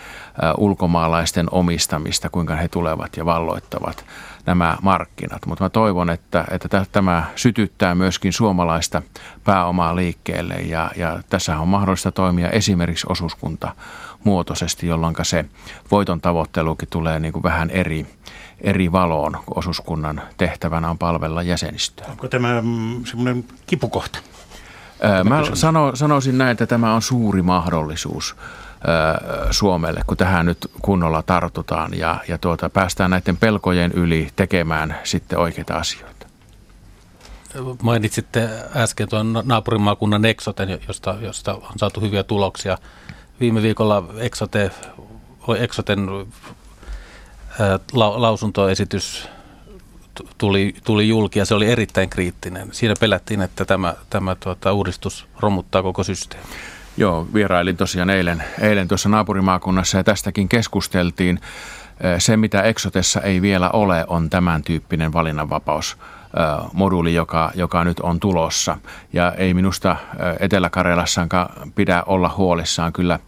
[0.58, 4.04] ulkomaalaisten omistamista, kuinka he tulevat ja valloittavat
[4.46, 5.46] nämä markkinat.
[5.46, 9.02] Mutta mä toivon, että, että tämä sytyttää myöskin suomalaista
[9.44, 13.74] pääomaa liikkeelle ja, ja tässä on mahdollista toimia esimerkiksi osuuskunta
[14.24, 15.44] muotoisesti, jolloin se
[15.90, 18.06] voiton tavoittelukin tulee niin kuin vähän eri,
[18.60, 22.06] eri valoon, kun osuuskunnan tehtävänä on palvella jäsenistöä.
[22.10, 24.18] Onko tämä mm, semmoinen kipukohta?
[25.24, 28.36] Mä sano, sanoisin näin, että tämä on suuri mahdollisuus
[29.50, 35.38] Suomelle, kun tähän nyt kunnolla tartutaan ja, ja tuota, päästään näiden pelkojen yli tekemään sitten
[35.38, 36.26] oikeita asioita.
[37.82, 42.78] Mainitsitte äsken tuon naapurimaakunnan Exoten, josta, josta on saatu hyviä tuloksia.
[43.40, 44.70] Viime viikolla Exote,
[45.58, 46.08] Exoten
[47.92, 49.28] la, lausuntoesitys
[50.38, 52.68] tuli, tuli julki ja se oli erittäin kriittinen.
[52.72, 56.46] Siinä pelättiin, että tämä, tämä tuota, uudistus romuttaa koko systeemi.
[56.96, 61.40] Joo, vierailin tosiaan eilen, eilen tuossa naapurimaakunnassa ja tästäkin keskusteltiin.
[62.18, 65.96] Se, mitä Exotessa ei vielä ole, on tämän tyyppinen valinnanvapaus
[66.72, 68.78] moduuli, joka, joka nyt on tulossa.
[69.12, 69.96] Ja ei minusta
[70.40, 72.92] Etelä-Karjalassaankaan pidä olla huolissaan.
[72.92, 73.18] Kyllä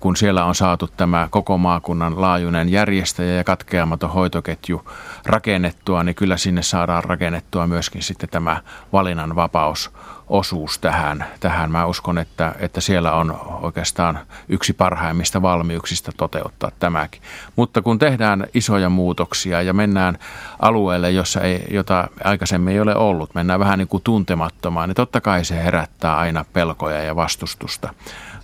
[0.00, 4.82] kun siellä on saatu tämä koko maakunnan laajuinen järjestäjä ja katkeamaton hoitoketju
[5.26, 9.90] rakennettua, niin kyllä sinne saadaan rakennettua myöskin sitten tämä valinnanvapaus
[10.28, 11.24] osuus tähän.
[11.40, 11.70] tähän.
[11.70, 17.22] Mä uskon, että, että siellä on oikeastaan yksi parhaimmista valmiuksista toteuttaa tämäkin.
[17.56, 20.18] Mutta kun tehdään isoja muutoksia ja mennään
[20.62, 25.20] alueelle, jossa ei, jota aikaisemmin ei ole ollut, mennään vähän niin kuin tuntemattomaan, niin totta
[25.20, 27.94] kai se herättää aina pelkoja ja vastustusta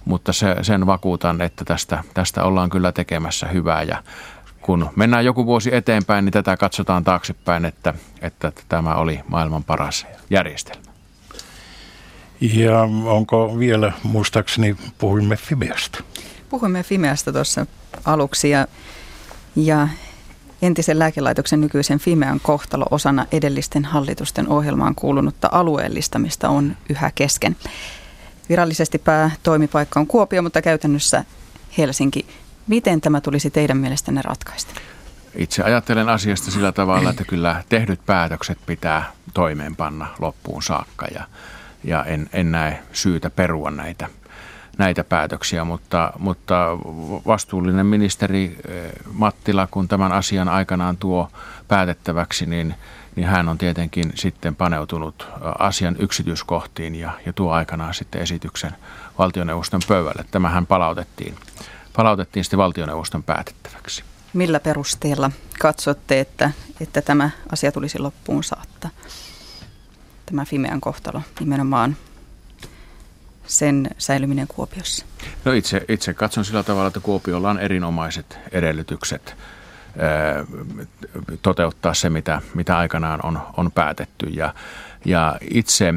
[0.05, 4.03] mutta se, sen vakuutan, että tästä, tästä ollaan kyllä tekemässä hyvää ja
[4.63, 10.07] kun mennään joku vuosi eteenpäin, niin tätä katsotaan taaksepäin, että, että tämä oli maailman paras
[10.31, 10.85] järjestelmä.
[12.41, 16.05] Ja onko vielä, muistaakseni puhuimme Fimeasta?
[16.49, 17.67] Puhuimme Fimeasta tuossa
[18.05, 18.67] aluksi ja,
[19.57, 19.89] ja
[20.63, 27.57] entisen lääkelaitoksen nykyisen Fimean kohtalo osana edellisten hallitusten ohjelmaan kuulunutta alueellistamista on yhä kesken.
[28.49, 31.25] Virallisesti päätoimipaikka on Kuopio, mutta käytännössä
[31.79, 32.27] Helsinki.
[32.67, 34.81] Miten tämä tulisi teidän mielestänne ratkaista?
[35.37, 41.25] Itse ajattelen asiasta sillä tavalla, että kyllä tehdyt päätökset pitää toimeenpanna loppuun saakka ja,
[41.85, 44.09] ja en, en näe syytä perua näitä,
[44.79, 46.69] näitä päätöksiä, mutta, mutta
[47.27, 51.31] vastuullinen ministeri eh, Mattila, kun tämän asian aikanaan tuo
[51.69, 52.75] päätettäväksi, niin–
[53.17, 55.27] niin hän on tietenkin sitten paneutunut
[55.59, 58.73] asian yksityiskohtiin ja, ja tuo aikanaan sitten esityksen
[59.19, 60.25] valtioneuvoston pöydälle.
[60.31, 61.35] Tämähän palautettiin,
[61.97, 64.05] palautettiin sitten valtioneuvoston päätettäväksi.
[64.33, 66.51] Millä perusteella katsotte, että,
[66.81, 68.91] että tämä asia tulisi loppuun saattaa?
[70.27, 71.97] Tämä Fimean kohtalo nimenomaan
[73.47, 75.07] sen säilyminen Kuopiossa?
[75.45, 79.37] No itse, itse katson sillä tavalla, että Kuopiolla on erinomaiset edellytykset
[81.43, 84.27] toteuttaa se, mitä, mitä aikanaan on, on päätetty.
[84.27, 84.55] Ja,
[85.05, 85.95] ja itse,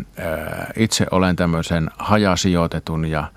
[0.75, 3.31] itse olen tämmöisen hajasijoitetun ja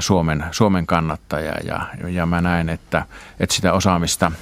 [0.00, 3.06] Suomen, Suomen kannattaja ja, ja mä näen, että,
[3.40, 4.32] että sitä osaamista,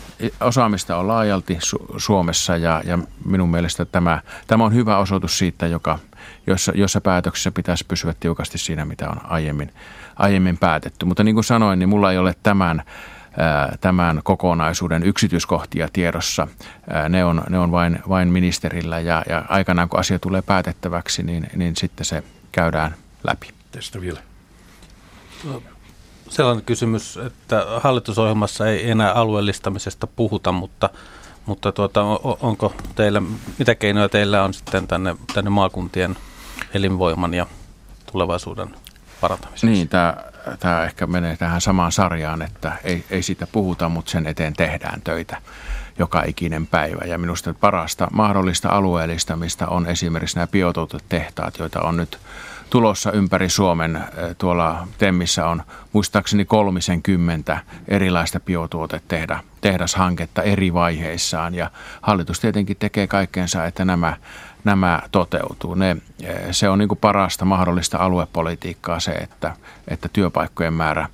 [0.41, 5.67] osaamista on laajalti Su- Suomessa ja, ja minun mielestä tämä, tämä on hyvä osoitus siitä,
[5.67, 5.99] joka,
[6.47, 9.73] jossa, jossa päätöksessä pitäisi pysyä tiukasti siinä, mitä on aiemmin,
[10.17, 11.05] aiemmin päätetty.
[11.05, 12.83] Mutta niin kuin sanoin, niin mulla ei ole tämän,
[13.81, 16.49] tämän kokonaisuuden yksityiskohtia tiedossa.
[17.09, 21.47] Ne on, ne on vain, vain ministerillä ja, ja aikanaan kun asia tulee päätettäväksi, niin,
[21.57, 22.23] niin sitten se
[22.53, 23.49] käydään läpi.
[23.73, 24.21] Tästä vielä.
[26.29, 30.91] Sellainen kysymys, että hallitusohjelmassa ei enää alueellistamisesta puhuta, mutta,
[31.47, 32.03] mutta tuota,
[32.41, 33.23] onko teillä,
[33.59, 36.17] mitä keinoja teillä on sitten tänne, tänne maakuntien
[36.75, 37.47] elinvoiman ja
[38.13, 38.84] tulevaisuuden
[39.25, 39.67] parantamiseksi?
[39.67, 40.17] Niin, tämä,
[40.61, 45.03] tämä ehkä menee tähän samaan sarjaan, että ei, ei siitä puhuta, mutta sen eteen tehdään
[45.03, 45.37] töitä
[45.99, 47.05] joka ikinen päivä.
[47.05, 52.19] Ja minusta parasta mahdollista alueellistamista on esimerkiksi nämä biotuotetehtaat, joita on nyt
[52.71, 54.05] tulossa ympäri Suomen.
[54.39, 55.63] Tuolla Temmissä on
[55.93, 57.59] muistaakseni kolmisen kymmentä
[57.89, 61.71] erilaista biotuotetehdä, tehdashanketta eri vaiheissaan ja
[62.03, 64.17] hallitus tietenkin tekee kaikkeensa, että nämä,
[64.65, 65.75] nämä toteutuu.
[65.75, 65.97] Ne,
[66.51, 69.57] se on niin kuin parasta mahdollista aluepolitiikkaa se, että,
[69.89, 71.09] että työpaikkojen määrä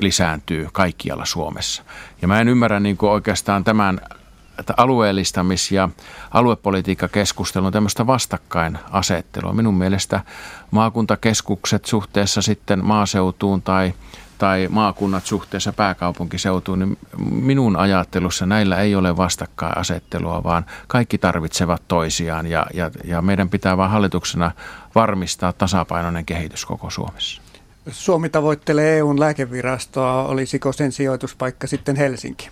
[0.00, 1.82] lisääntyy kaikkialla Suomessa.
[2.22, 4.00] Ja mä en ymmärrä niin kuin oikeastaan tämän
[4.58, 5.88] että alueellistamis- ja
[6.30, 9.52] aluepolitiikkakeskustelun tämmöistä vastakkainasettelua.
[9.52, 10.20] Minun mielestä
[10.70, 13.94] maakuntakeskukset suhteessa sitten maaseutuun tai,
[14.38, 16.98] tai maakunnat suhteessa pääkaupunkiseutuun, niin
[17.30, 23.76] minun ajattelussa näillä ei ole vastakkainasettelua, vaan kaikki tarvitsevat toisiaan ja, ja, ja meidän pitää
[23.76, 24.50] vain hallituksena
[24.94, 27.42] varmistaa tasapainoinen kehitys koko Suomessa.
[27.90, 30.22] Suomi tavoittelee EUn lääkevirastoa.
[30.22, 32.50] Olisiko sen sijoituspaikka sitten Helsinki?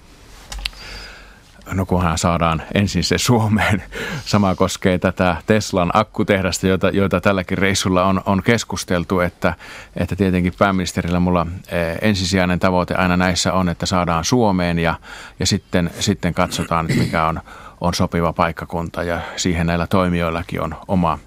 [1.72, 3.82] No kunhan saadaan ensin se Suomeen.
[4.24, 9.54] Sama koskee tätä Teslan akkutehdasta, joita, joita tälläkin reissulla on, on keskusteltu, että,
[9.96, 14.94] että tietenkin pääministerillä mulla eh, ensisijainen tavoite aina näissä on, että saadaan Suomeen ja,
[15.40, 17.40] ja sitten, sitten katsotaan, että mikä on,
[17.80, 21.18] on sopiva paikkakunta ja siihen näillä toimijoillakin on oma,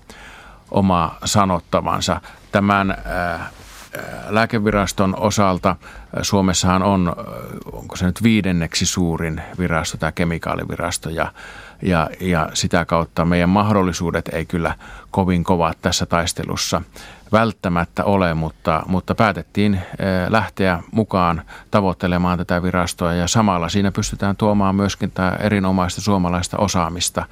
[0.72, 2.22] oma sanottavansa.
[2.52, 3.42] Tämän äh,
[4.30, 5.76] lääkeviraston osalta
[6.22, 7.16] Suomessahan on,
[7.72, 11.32] onko se nyt viidenneksi suurin virasto, tämä kemikaalivirasto, ja,
[11.82, 14.76] ja, ja sitä kautta meidän mahdollisuudet ei kyllä
[15.12, 16.82] kovin kovat tässä taistelussa
[17.32, 19.82] välttämättä ole, mutta, mutta päätettiin
[20.30, 27.26] lähteä mukaan tavoittelemaan tätä virastoa ja samalla siinä pystytään tuomaan myöskin tämä erinomaista suomalaista osaamista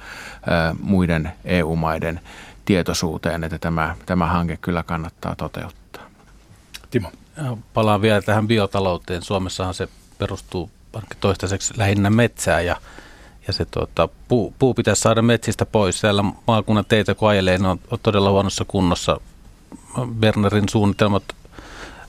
[0.82, 2.20] muiden EU-maiden
[2.64, 5.77] tietoisuuteen, että tämä, tämä hanke kyllä kannattaa toteuttaa.
[6.90, 7.12] Timo.
[7.74, 9.22] Palaan vielä tähän biotalouteen.
[9.22, 10.70] Suomessahan se perustuu
[11.20, 12.76] toistaiseksi lähinnä metsää ja,
[13.46, 16.00] ja se tuota, puu, puu pitäisi saada metsistä pois.
[16.00, 19.20] Siellä maakunnan teitä kun ajelee, ne on, on todella huonossa kunnossa.
[20.14, 21.22] Bernerin suunnitelmat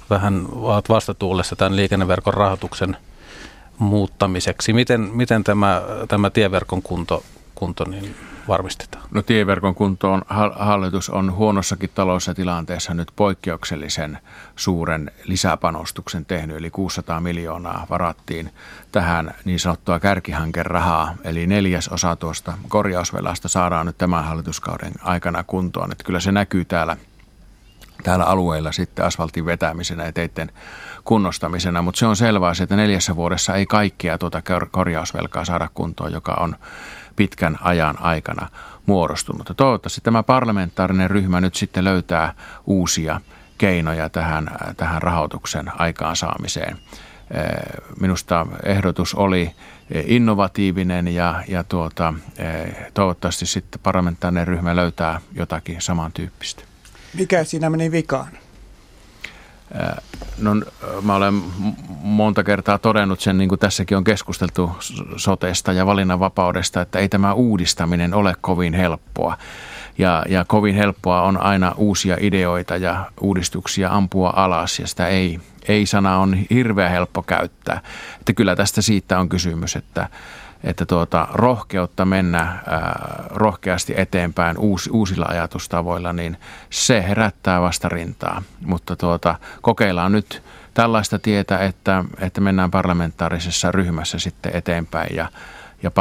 [0.09, 2.97] vähän ovat vastatuulessa tämän liikenneverkon rahoituksen
[3.77, 4.73] muuttamiseksi.
[4.73, 7.23] Miten, miten tämä, tämä tieverkon kunto,
[7.55, 8.15] kunto niin
[8.49, 9.03] varmistetaan?
[9.11, 10.21] No tieverkon kuntoon
[10.55, 14.17] hallitus on huonossakin taloudellisessa tilanteessa nyt poikkeuksellisen
[14.55, 18.51] suuren lisäpanostuksen tehnyt, eli 600 miljoonaa varattiin
[18.91, 25.91] tähän niin sanottua kärkihankerahaa, eli neljäs osa tuosta korjausvelasta saadaan nyt tämän hallituskauden aikana kuntoon,
[25.91, 26.97] että kyllä se näkyy täällä
[28.03, 30.51] täällä alueilla sitten asfaltin vetämisenä ja teiden
[31.03, 34.41] kunnostamisena, mutta se on selvää, että neljässä vuodessa ei kaikkea tuota
[34.71, 36.55] korjausvelkaa saada kuntoon, joka on
[37.19, 38.47] pitkän ajan aikana
[38.85, 39.49] muodostunut.
[39.49, 42.33] Ja toivottavasti tämä parlamentaarinen ryhmä nyt sitten löytää
[42.65, 43.21] uusia
[43.57, 46.77] keinoja tähän, tähän rahoituksen aikaansaamiseen.
[47.31, 47.43] Eh,
[47.99, 49.51] minusta ehdotus oli
[50.05, 56.63] innovatiivinen ja, ja tuota, eh, toivottavasti sitten parlamentaarinen ryhmä löytää jotakin samantyyppistä.
[57.13, 58.27] Mikä siinä meni vikaan?
[60.37, 60.55] No,
[61.01, 61.43] mä olen
[62.01, 64.71] monta kertaa todennut sen, niin kuin tässäkin on keskusteltu
[65.15, 69.37] sotesta ja valinnanvapaudesta, että ei tämä uudistaminen ole kovin helppoa.
[69.97, 75.39] Ja, ja kovin helppoa on aina uusia ideoita ja uudistuksia ampua alas ja sitä ei,
[75.67, 77.81] ei-sana on hirveän helppo käyttää.
[78.19, 80.09] Että kyllä tästä siitä on kysymys, että,
[80.63, 86.37] että tuota, rohkeutta mennä ää, rohkeasti eteenpäin uus, uusilla ajatustavoilla, niin
[86.69, 88.41] se herättää vastarintaa.
[88.65, 90.43] Mutta tuota, kokeillaan nyt
[90.73, 95.29] tällaista tietä, että, että mennään parlamentaarisessa ryhmässä sitten eteenpäin ja
[95.83, 95.91] ja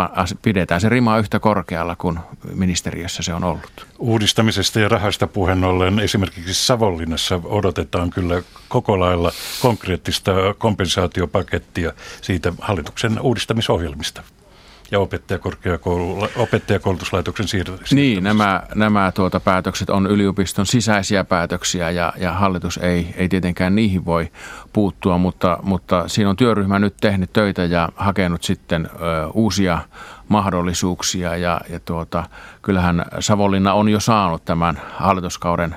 [0.42, 2.18] pidetään se rima yhtä korkealla kuin
[2.54, 3.86] ministeriössä se on ollut.
[3.98, 9.32] Uudistamisesta ja rahasta puheen ollen esimerkiksi Savonlinnassa odotetaan kyllä koko lailla
[9.62, 11.92] konkreettista kompensaatiopakettia
[12.22, 14.22] siitä hallituksen uudistamisohjelmista
[14.90, 15.00] ja
[16.36, 17.94] opettajakoulutuslaitoksen siirtämistä.
[17.94, 23.74] Niin, nämä, nämä tuota, päätökset on yliopiston sisäisiä päätöksiä ja, ja hallitus ei, ei tietenkään
[23.74, 24.28] niihin voi
[24.72, 28.98] puuttua, mutta, mutta siinä on työryhmä nyt tehnyt töitä ja hakenut sitten ö,
[29.34, 29.78] uusia
[30.28, 32.24] mahdollisuuksia ja, ja tuota,
[32.62, 35.76] kyllähän Savonlinna on jo saanut tämän hallituskauden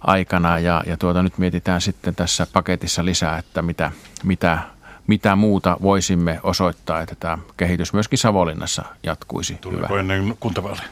[0.00, 3.92] aikana ja, ja tuota, nyt mietitään sitten tässä paketissa lisää, että mitä,
[4.24, 4.58] mitä
[5.06, 9.54] mitä muuta voisimme osoittaa, että tämä kehitys myöskin Savonlinnassa jatkuisi.
[9.54, 10.00] Tuleeko hyvä.
[10.00, 10.88] ennen kuntavaaleja?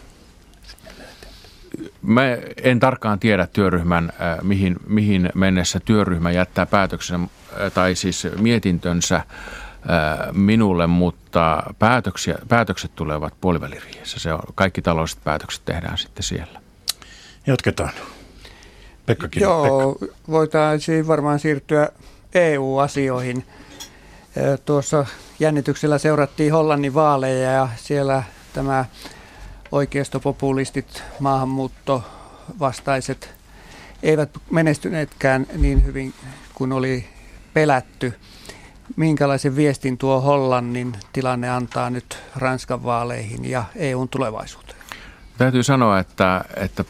[2.03, 2.23] Mä
[2.63, 9.17] en tarkkaan tiedä työryhmän, äh, mihin, mihin mennessä työryhmä jättää päätöksen äh, tai siis mietintönsä
[9.17, 9.25] äh,
[10.33, 14.21] minulle, mutta päätöksiä, päätökset tulevat puoliväliriihessä.
[14.21, 16.61] Se on, kaikki taloudelliset päätökset tehdään sitten siellä.
[17.47, 17.93] Jatketaan.
[19.07, 20.15] Pekka Joo, Pekka.
[20.31, 21.89] voitaisiin varmaan siirtyä
[22.35, 23.45] EU-asioihin–
[24.65, 25.07] Tuossa
[25.41, 28.23] jännityksellä seurattiin Hollannin vaaleja ja siellä
[28.53, 28.85] tämä
[29.73, 33.35] oikeistopopulistit, maahanmuuttovastaiset
[34.03, 36.15] eivät menestyneetkään niin hyvin
[36.55, 37.09] kuin oli
[37.55, 38.15] pelätty.
[38.97, 44.79] Minkälaisen viestin tuo Hollannin tilanne antaa nyt Ranskan vaaleihin ja EUn tulevaisuuteen?
[45.39, 46.85] Täytyy sanoa, että, että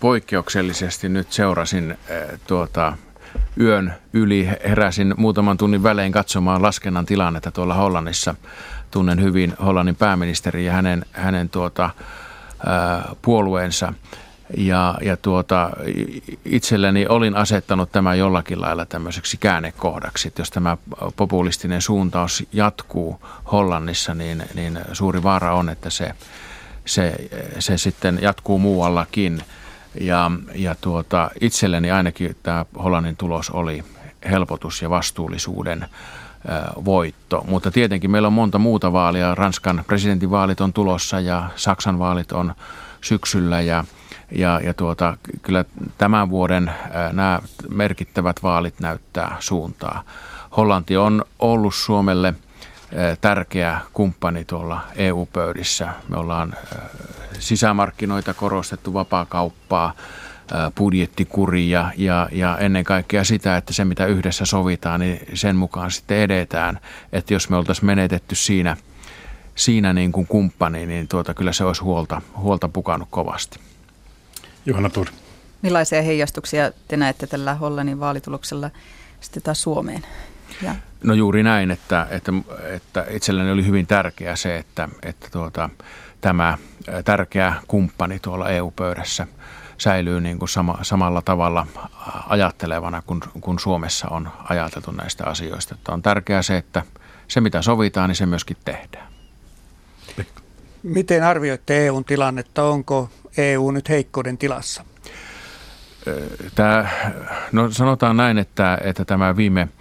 [0.00, 1.98] poikkeuksellisesti nyt seurasin
[2.46, 2.96] tuota,
[3.60, 8.34] yön yli heräsin muutaman tunnin välein katsomaan laskennan tilannetta tuolla Hollannissa.
[8.90, 11.90] Tunnen hyvin Hollannin pääministeri ja hänen, hänen tuota,
[13.22, 13.92] puolueensa.
[14.56, 15.70] Ja, ja tuota,
[16.44, 20.76] itselleni olin asettanut tämä jollakin lailla tämmöiseksi käännekohdaksi, että jos tämä
[21.16, 23.20] populistinen suuntaus jatkuu
[23.52, 26.14] Hollannissa, niin, niin suuri vaara on, että se,
[26.84, 27.14] se,
[27.58, 29.42] se sitten jatkuu muuallakin–
[30.00, 33.84] ja, ja tuota, itselleni ainakin tämä Hollannin tulos oli
[34.30, 35.86] helpotus ja vastuullisuuden
[36.84, 37.44] voitto.
[37.48, 39.34] Mutta tietenkin meillä on monta muuta vaalia.
[39.34, 42.54] Ranskan presidentinvaalit on tulossa ja Saksan vaalit on
[43.00, 43.84] syksyllä ja,
[44.30, 45.64] ja, ja tuota, kyllä
[45.98, 46.70] tämän vuoden
[47.12, 50.02] nämä merkittävät vaalit näyttää suuntaa.
[50.56, 52.34] Hollanti on ollut Suomelle
[53.20, 55.88] tärkeä kumppani tuolla EU-pöydissä.
[56.08, 56.54] Me ollaan
[57.38, 59.94] sisämarkkinoita korostettu, vapaakauppaa,
[60.78, 66.18] budjettikuria ja, ja ennen kaikkea sitä, että se mitä yhdessä sovitaan, niin sen mukaan sitten
[66.18, 66.80] edetään.
[67.12, 68.76] Että jos me oltaisiin menetetty siinä,
[69.54, 73.60] siinä niin kuin kumppani, niin tuota, kyllä se olisi huolta, huolta pukannut kovasti.
[74.66, 75.06] Johanna Tur.
[75.62, 78.70] Millaisia heijastuksia te näette tällä Hollannin vaalituloksella
[79.20, 80.06] sitten taas Suomeen?
[80.62, 80.74] Ja.
[81.04, 82.32] No juuri näin, että, että,
[82.64, 85.70] että itselleni oli hyvin tärkeää se, että, että tuota,
[86.20, 86.58] tämä
[87.04, 89.26] tärkeä kumppani tuolla EU-pöydässä
[89.78, 91.66] säilyy niin kuin sama, samalla tavalla
[92.28, 95.74] ajattelevana kuin, kuin Suomessa on ajateltu näistä asioista.
[95.74, 96.82] Että on tärkeää se, että
[97.28, 99.06] se mitä sovitaan, niin se myöskin tehdään.
[100.82, 102.64] Miten arvioitte EUn tilannetta?
[102.64, 104.84] Onko EU nyt heikkouden tilassa?
[106.54, 106.88] Tämä,
[107.52, 109.68] no sanotaan näin, että, että tämä viime–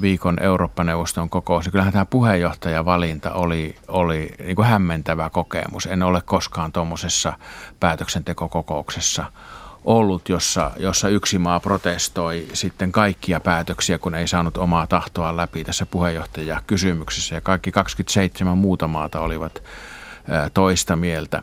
[0.00, 1.68] viikon Eurooppa-neuvoston kokous.
[1.68, 5.86] Kyllähän tämä puheenjohtajavalinta oli, oli niin kuin hämmentävä kokemus.
[5.86, 7.32] En ole koskaan tuommoisessa
[7.80, 9.24] päätöksentekokokouksessa
[9.84, 15.64] ollut, jossa, jossa yksi maa protestoi sitten kaikkia päätöksiä, kun ei saanut omaa tahtoa läpi
[15.64, 17.34] tässä puheenjohtajakysymyksessä.
[17.34, 21.42] Ja kaikki 27 muuta maata olivat eh, toista mieltä.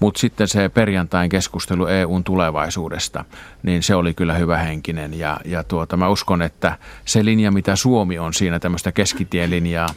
[0.00, 3.24] Mutta sitten se perjantain keskustelu EUn tulevaisuudesta,
[3.62, 5.18] niin se oli kyllä hyvä henkinen.
[5.18, 9.88] Ja, ja tuota, mä uskon, että se linja, mitä Suomi on siinä tämmöistä keskitielinjaa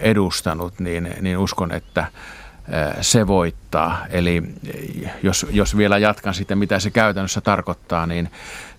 [0.00, 2.06] edustanut, niin, niin uskon, että
[3.00, 4.06] se voittaa.
[4.10, 4.42] Eli
[5.22, 8.30] jos, jos vielä jatkan sitten, mitä se käytännössä tarkoittaa, niin,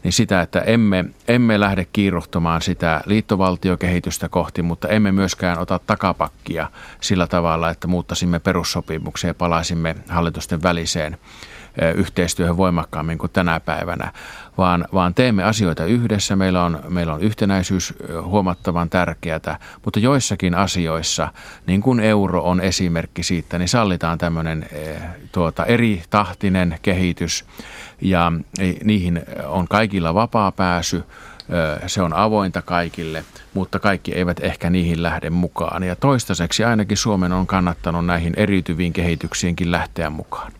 [0.03, 6.69] niin sitä, että emme, emme lähde kiiruhtamaan sitä liittovaltiokehitystä kohti, mutta emme myöskään ota takapakkia
[7.01, 11.17] sillä tavalla, että muuttaisimme perussopimuksia ja palaisimme hallitusten väliseen
[11.95, 14.11] yhteistyöhön voimakkaammin kuin tänä päivänä,
[14.57, 16.35] vaan, vaan teemme asioita yhdessä.
[16.35, 17.93] Meillä on, meillä on yhtenäisyys
[18.23, 21.27] huomattavan tärkeää, mutta joissakin asioissa,
[21.67, 24.65] niin kuin euro on esimerkki siitä, niin sallitaan tämmöinen
[25.31, 27.45] tuota, eri tahtinen kehitys
[28.01, 28.31] ja
[28.83, 31.03] niihin on kaikilla vapaa pääsy
[31.87, 35.83] se on avointa kaikille, mutta kaikki eivät ehkä niihin lähde mukaan.
[35.83, 40.51] Ja toistaiseksi ainakin Suomen on kannattanut näihin eriytyviin kehityksiinkin lähteä mukaan.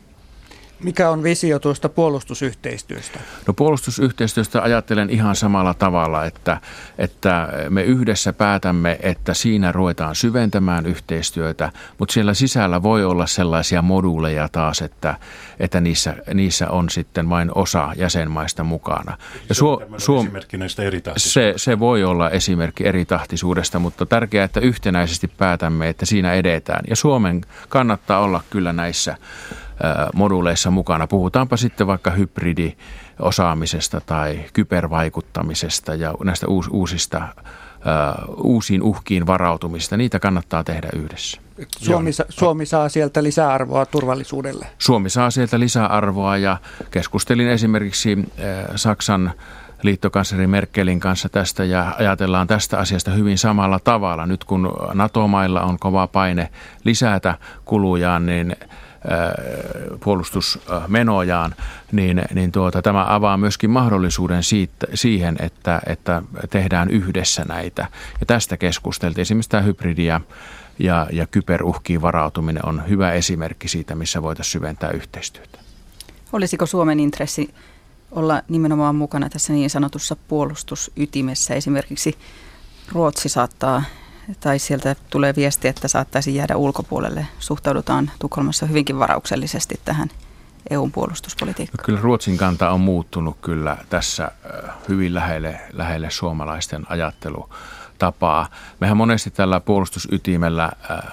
[0.84, 3.20] Mikä on visio tuosta puolustusyhteistyöstä?
[3.48, 6.58] No puolustusyhteistyöstä ajattelen ihan samalla tavalla, että,
[6.98, 13.82] että me yhdessä päätämme, että siinä ruvetaan syventämään yhteistyötä, mutta siellä sisällä voi olla sellaisia
[13.82, 15.16] moduuleja taas, että,
[15.60, 19.18] että niissä, niissä on sitten vain osa jäsenmaista mukana.
[19.50, 20.84] Ja Suom, Suom, esimerkki näistä
[21.18, 26.84] se, se voi olla esimerkki eritahtisuudesta, mutta tärkeää, että yhtenäisesti päätämme, että siinä edetään.
[26.90, 29.18] Ja Suomen kannattaa olla kyllä näissä
[30.14, 31.08] moduuleissa mukana.
[31.08, 37.22] Puhutaanpa sitten vaikka hybridiosaamisesta tai kybervaikuttamisesta ja näistä uusista
[38.38, 39.98] uusiin uhkiin varautumista.
[39.98, 41.42] Niitä kannattaa tehdä yhdessä.
[41.78, 44.68] Suomi, Suomi saa sieltä lisäarvoa turvallisuudelle.
[44.78, 46.58] Suomi saa sieltä lisäarvoa ja
[46.92, 48.32] keskustelin esimerkiksi
[48.76, 49.32] Saksan
[49.82, 54.26] liittokansleri Merkelin kanssa tästä ja ajatellaan tästä asiasta hyvin samalla tavalla.
[54.26, 56.50] Nyt kun NATO-mailla on kova paine
[56.84, 58.56] lisätä kulujaan, niin
[60.00, 61.56] puolustusmenojaan,
[61.92, 67.88] niin, niin tuota, tämä avaa myöskin mahdollisuuden siitä, siihen, että, että tehdään yhdessä näitä.
[68.20, 69.22] Ja tästä keskusteltiin.
[69.22, 70.22] Esimerkiksi tämä hybridia
[70.80, 75.60] ja, ja kyberuhkiin varautuminen on hyvä esimerkki siitä, missä voitaisiin syventää yhteistyötä.
[76.34, 77.54] Olisiko Suomen intressi
[78.12, 81.54] olla nimenomaan mukana tässä niin sanotussa puolustusytimessä?
[81.54, 82.18] Esimerkiksi
[82.92, 83.84] Ruotsi saattaa
[84.40, 87.28] tai sieltä tulee viesti, että saattaisi jäädä ulkopuolelle.
[87.40, 90.10] Suhtaudutaan Tukholmassa hyvinkin varauksellisesti tähän
[90.70, 91.82] EUn puolustuspolitiikkaan.
[91.82, 94.32] No kyllä Ruotsin kanta on muuttunut kyllä tässä
[94.90, 97.50] hyvin lähelle, lähelle suomalaisten ajattelu
[98.04, 98.48] tapaa.
[98.80, 100.72] Mehän monesti tällä puolustusytimellä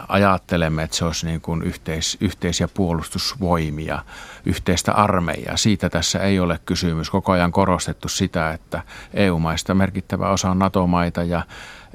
[0.09, 4.03] ajattelemme, että se olisi niin kuin yhteis, yhteisiä puolustusvoimia,
[4.47, 5.57] yhteistä armeijaa.
[5.57, 7.11] Siitä tässä ei ole kysymys.
[7.11, 8.82] Koko ajan korostettu sitä, että
[9.14, 11.43] EU-maista merkittävä osa on NATO-maita ja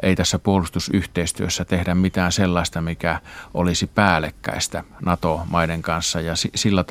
[0.01, 3.19] ei tässä puolustusyhteistyössä tehdä mitään sellaista, mikä
[3.53, 6.83] olisi päällekkäistä NATO-maiden kanssa ja sillä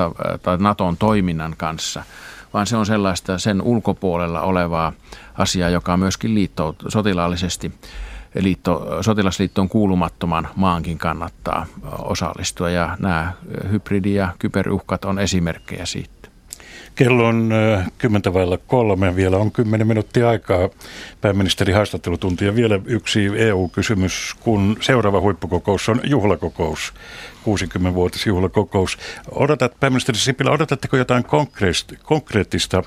[0.43, 2.05] tai Naton toiminnan kanssa,
[2.55, 4.93] vaan se on sellaista sen ulkopuolella olevaa
[5.39, 7.73] asiaa, joka myöskin liitto sotilaallisesti
[8.41, 11.67] liitto, sotilasliittoon kuulumattoman maankin kannattaa
[11.99, 13.33] osallistua ja nämä
[13.71, 16.14] hybridi- ja kyberuhkat on esimerkkejä siitä.
[16.95, 17.51] Kello on
[17.99, 19.17] kymmentä vailla kolme.
[19.17, 20.69] Vielä on kymmenen minuuttia aikaa
[21.21, 22.45] pääministeri haastattelutunti.
[22.45, 26.95] Ja vielä yksi EU-kysymys, kun seuraava huippukokous on juhlakokous,
[27.45, 28.99] 60-vuotisjuhlakokous.
[29.31, 31.25] Odotat, pääministeri Sipilä, odotatteko jotain
[32.03, 32.83] konkreettista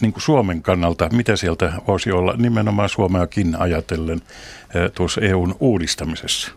[0.00, 1.08] niin kuin Suomen kannalta?
[1.12, 4.20] Mitä sieltä voisi olla nimenomaan Suomeakin ajatellen
[4.94, 6.52] tuossa EUn uudistamisessa?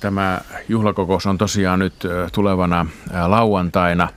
[0.00, 1.94] Tämä juhlakokous on tosiaan nyt
[2.32, 2.86] tulevana
[3.26, 4.08] lauantaina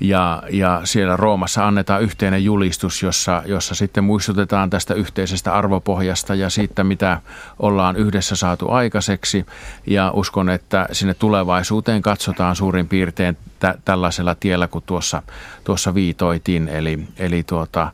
[0.00, 6.50] ja, ja siellä Roomassa annetaan yhteinen julistus, jossa, jossa sitten muistutetaan tästä yhteisestä arvopohjasta ja
[6.50, 7.20] siitä, mitä
[7.58, 9.46] ollaan yhdessä saatu aikaiseksi.
[9.86, 15.22] Ja uskon, että sinne tulevaisuuteen katsotaan suurin piirtein tä- tällaisella tiellä kuin tuossa,
[15.64, 17.92] tuossa viitoitin, eli, eli tuota,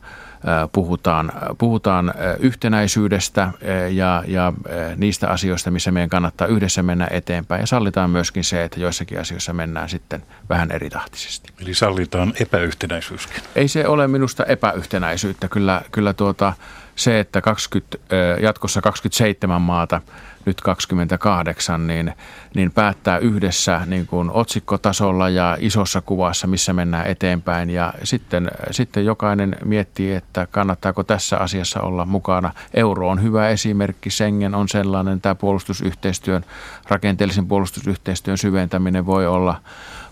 [0.71, 3.51] puhutaan, puhutaan yhtenäisyydestä
[3.91, 4.53] ja, ja
[4.95, 7.61] niistä asioista, missä meidän kannattaa yhdessä mennä eteenpäin.
[7.61, 11.53] Ja sallitaan myöskin se, että joissakin asioissa mennään sitten vähän eritahtisesti.
[11.61, 13.43] Eli sallitaan epäyhtenäisyyskin?
[13.55, 15.47] Ei se ole minusta epäyhtenäisyyttä.
[15.47, 16.53] Kyllä, kyllä tuota,
[16.95, 17.97] se, että 20,
[18.41, 20.01] jatkossa 27 maata–
[20.45, 22.13] nyt 28, niin,
[22.55, 27.69] niin päättää yhdessä niin kuin otsikkotasolla ja isossa kuvassa, missä mennään eteenpäin.
[27.69, 32.53] Ja sitten, sitten jokainen miettii, että kannattaako tässä asiassa olla mukana.
[32.73, 36.45] Euro on hyvä esimerkki, Schengen on sellainen, tämä puolustusyhteistyön,
[36.87, 39.61] rakenteellisen puolustusyhteistyön syventäminen voi olla,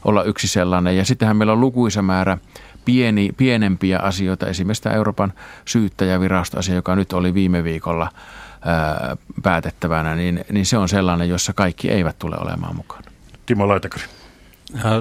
[0.05, 0.97] olla yksi sellainen.
[0.97, 2.37] Ja sittenhän meillä on lukuisa määrä
[2.85, 5.33] pieni, pienempiä asioita, esimerkiksi tämä Euroopan
[5.65, 8.09] syyttäjävirasto asia, joka nyt oli viime viikolla–
[8.65, 13.11] ää, päätettävänä, niin, niin se on sellainen, jossa kaikki eivät tule olemaan mukana.
[13.45, 14.03] Timo Laitakari.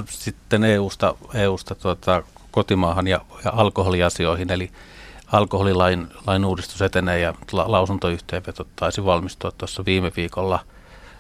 [0.09, 4.71] Sitten EUsta, EUsta tuota, kotimaahan ja, ja alkoholiasioihin, eli
[5.33, 10.59] alkoholilain lain uudistus etenee ja la, lausuntoyhteenveto taisi valmistua tuossa viime viikolla.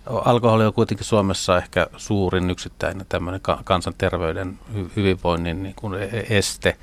[0.06, 4.58] Alkoholi on kuitenkin Suomessa ehkä suurin yksittäinen tämmöinen kansanterveyden
[4.96, 6.76] hyvinvoinnin niin kuin e-, este.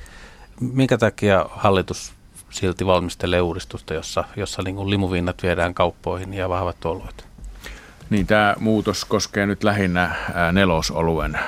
[0.60, 2.14] Minkä takia hallitus
[2.58, 7.28] silti valmistelee uudistusta, jossa, jossa niin kuin limuviinat viedään kauppoihin ja vahvat oluet.
[8.10, 10.16] Niin, tämä muutos koskee nyt lähinnä
[10.52, 11.40] nelosoluen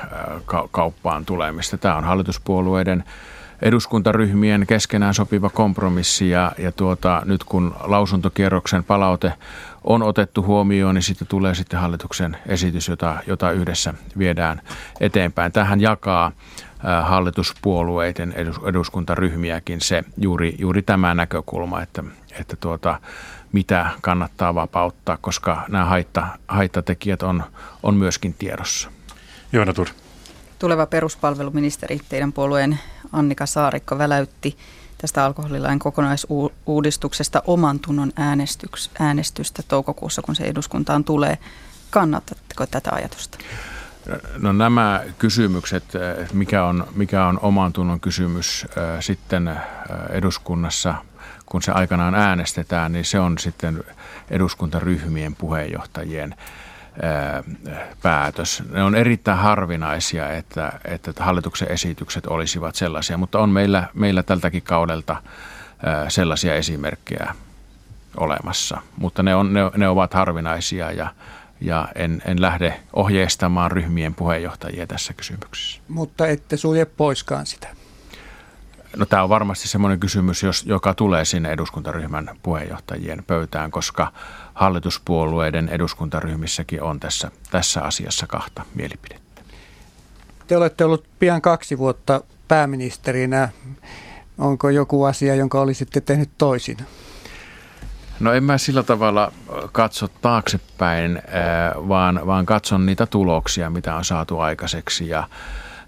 [0.72, 1.78] kauppaan tulemista.
[1.78, 3.04] Tämä on hallituspuolueiden
[3.62, 9.34] eduskuntaryhmien keskenään sopiva kompromissi ja, ja tuota, nyt kun lausuntokierroksen palaute
[9.84, 14.62] on otettu huomioon, niin sitten tulee sitten hallituksen esitys, jota, jota yhdessä viedään
[15.00, 15.52] eteenpäin.
[15.52, 16.32] Tähän jakaa
[17.04, 18.34] hallituspuolueiden
[18.66, 22.04] eduskuntaryhmiäkin se juuri, juuri tämä näkökulma, että,
[22.40, 23.00] että tuota,
[23.52, 27.44] mitä kannattaa vapauttaa, koska nämä haitta, haittatekijät on,
[27.84, 28.90] on myöskin tiedossa.
[29.54, 29.88] Joona Tur.
[30.60, 32.80] Tuleva peruspalveluministeri, teidän puolueen
[33.12, 34.58] Annika Saarikko väläytti
[34.98, 38.12] tästä alkoholilain kokonaisuudistuksesta oman tunnon
[39.00, 41.38] äänestystä toukokuussa, kun se eduskuntaan tulee.
[41.90, 43.38] Kannatatteko tätä ajatusta?
[44.38, 45.84] No nämä kysymykset,
[46.34, 48.66] mikä on, mikä on oman tunnon kysymys
[49.00, 49.60] sitten
[50.10, 50.96] eduskunnassa,
[51.46, 53.84] kun se aikanaan äänestetään, niin se on sitten
[54.30, 56.36] eduskuntaryhmien puheenjohtajien
[58.02, 58.64] päätös.
[58.72, 64.62] Ne on erittäin harvinaisia, että, että hallituksen esitykset olisivat sellaisia, mutta on meillä, meillä tältäkin
[64.62, 65.22] kaudelta
[66.08, 67.36] sellaisia esimerkkejä
[68.18, 68.82] olemassa.
[68.98, 71.14] Mutta ne, on, ne, ne ovat harvinaisia ja,
[71.62, 75.82] ja en, en lähde ohjeistamaan ryhmien puheenjohtajia tässä kysymyksessä.
[75.88, 77.68] Mutta ette sulje poiskaan sitä.
[78.98, 84.12] No tämä on varmasti semmoinen kysymys, jos, joka tulee sinne eduskuntaryhmän puheenjohtajien pöytään, koska
[84.54, 89.42] hallituspuolueiden eduskuntaryhmissäkin on tässä, tässä asiassa kahta mielipidettä.
[90.48, 93.50] Te olette ollut pian kaksi vuotta pääministerinä.
[94.38, 96.78] Onko joku asia, jonka olisitte tehnyt toisin?
[98.20, 99.32] No en mä sillä tavalla
[99.72, 101.22] katso taaksepäin,
[101.88, 105.24] vaan, vaan katson niitä tuloksia, mitä on saatu aikaiseksi ja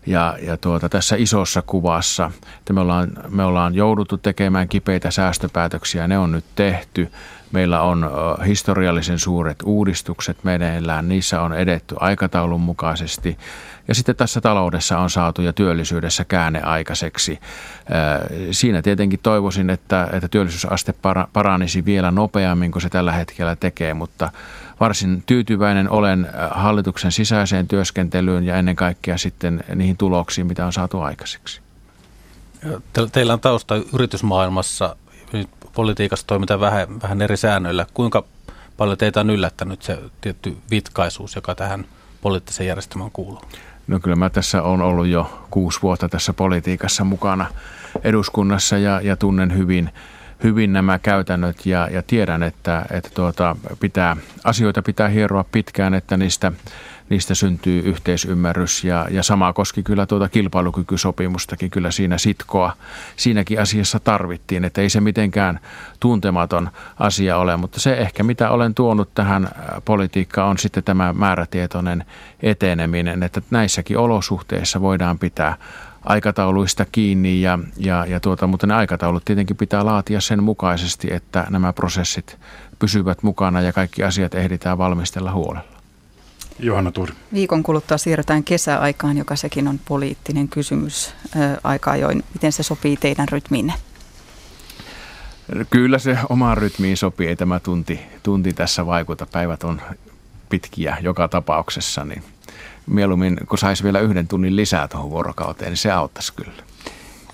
[0.05, 6.07] ja, ja tuota, tässä isossa kuvassa, että me ollaan, me ollaan jouduttu tekemään kipeitä säästöpäätöksiä,
[6.07, 7.11] ne on nyt tehty.
[7.51, 8.09] Meillä on
[8.45, 13.37] historiallisen suuret uudistukset meneillään, niissä on edetty aikataulun mukaisesti.
[13.87, 17.39] Ja sitten tässä taloudessa on saatu ja työllisyydessä käänne aikaiseksi.
[18.51, 20.93] Siinä tietenkin toivoisin, että, että työllisyysaste
[21.33, 24.31] paranisi vielä nopeammin kuin se tällä hetkellä tekee, mutta
[24.79, 30.99] varsin tyytyväinen olen hallituksen sisäiseen työskentelyyn ja ennen kaikkea sitten niihin tuloksiin, mitä on saatu
[30.99, 31.61] aikaiseksi.
[33.11, 34.95] Teillä on tausta yritysmaailmassa
[35.73, 37.85] politiikassa toimitaan vähän, vähän eri säännöillä.
[37.93, 38.23] Kuinka
[38.77, 41.85] paljon teitä on yllättänyt se tietty vitkaisuus, joka tähän
[42.21, 43.41] poliittiseen järjestelmään kuuluu?
[43.91, 47.45] No kyllä mä tässä on ollut jo kuusi vuotta tässä politiikassa mukana
[48.03, 49.89] eduskunnassa ja, ja tunnen hyvin,
[50.43, 56.17] hyvin nämä käytännöt ja, ja tiedän, että, että tuota, pitää, asioita pitää hieroa pitkään, että
[56.17, 56.51] niistä
[57.11, 62.73] niistä syntyy yhteisymmärrys ja, ja sama koski kyllä tuota kilpailukykysopimustakin, kyllä siinä sitkoa
[63.15, 65.59] siinäkin asiassa tarvittiin, että ei se mitenkään
[65.99, 69.49] tuntematon asia ole, mutta se ehkä mitä olen tuonut tähän
[69.85, 72.05] politiikkaan on sitten tämä määrätietoinen
[72.43, 75.57] eteneminen, että näissäkin olosuhteissa voidaan pitää
[76.05, 81.47] aikatauluista kiinni, ja, ja, ja tuota, mutta ne aikataulut tietenkin pitää laatia sen mukaisesti, että
[81.49, 82.37] nämä prosessit
[82.79, 85.80] pysyvät mukana ja kaikki asiat ehditään valmistella huolella.
[86.59, 87.13] Johanna Tuuri.
[87.33, 91.13] Viikon kuluttua siirrytään kesäaikaan, joka sekin on poliittinen kysymys
[91.63, 92.23] aika ajoin.
[92.33, 93.73] Miten se sopii teidän rytmiinne?
[95.69, 99.25] Kyllä se omaan rytmiin sopii, ei tämä tunti, tunti tässä vaikuta.
[99.25, 99.81] Päivät on
[100.49, 102.23] pitkiä joka tapauksessa, niin
[102.87, 106.63] mieluummin kun saisi vielä yhden tunnin lisää tuohon vuorokauteen, niin se auttaisi kyllä.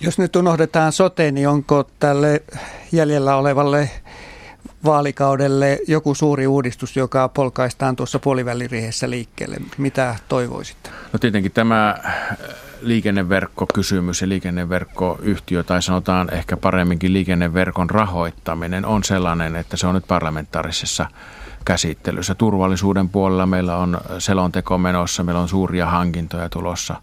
[0.00, 2.42] Jos nyt unohdetaan sote, niin onko tälle
[2.92, 3.90] jäljellä olevalle
[4.84, 9.56] vaalikaudelle joku suuri uudistus, joka polkaistaan tuossa puoliväliriihessä liikkeelle?
[9.78, 10.90] Mitä toivoisitte?
[11.12, 12.28] No tietenkin tämä äh,
[12.80, 20.06] liikenneverkkokysymys ja liikenneverkkoyhtiö tai sanotaan ehkä paremminkin liikenneverkon rahoittaminen on sellainen, että se on nyt
[20.08, 21.06] parlamentaarisessa
[21.64, 22.34] käsittelyssä.
[22.34, 26.96] Turvallisuuden puolella meillä on selonteko menossa, meillä on suuria hankintoja tulossa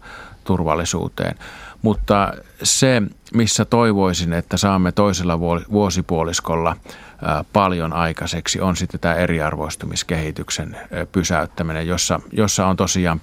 [0.44, 1.38] turvallisuuteen.
[1.82, 3.02] Mutta se,
[3.34, 5.40] missä toivoisin, että saamme toisella
[5.72, 6.76] vuosipuoliskolla
[7.52, 10.76] paljon aikaiseksi, on sitten tämä eriarvoistumiskehityksen
[11.12, 13.20] pysäyttäminen, jossa, jossa on tosiaan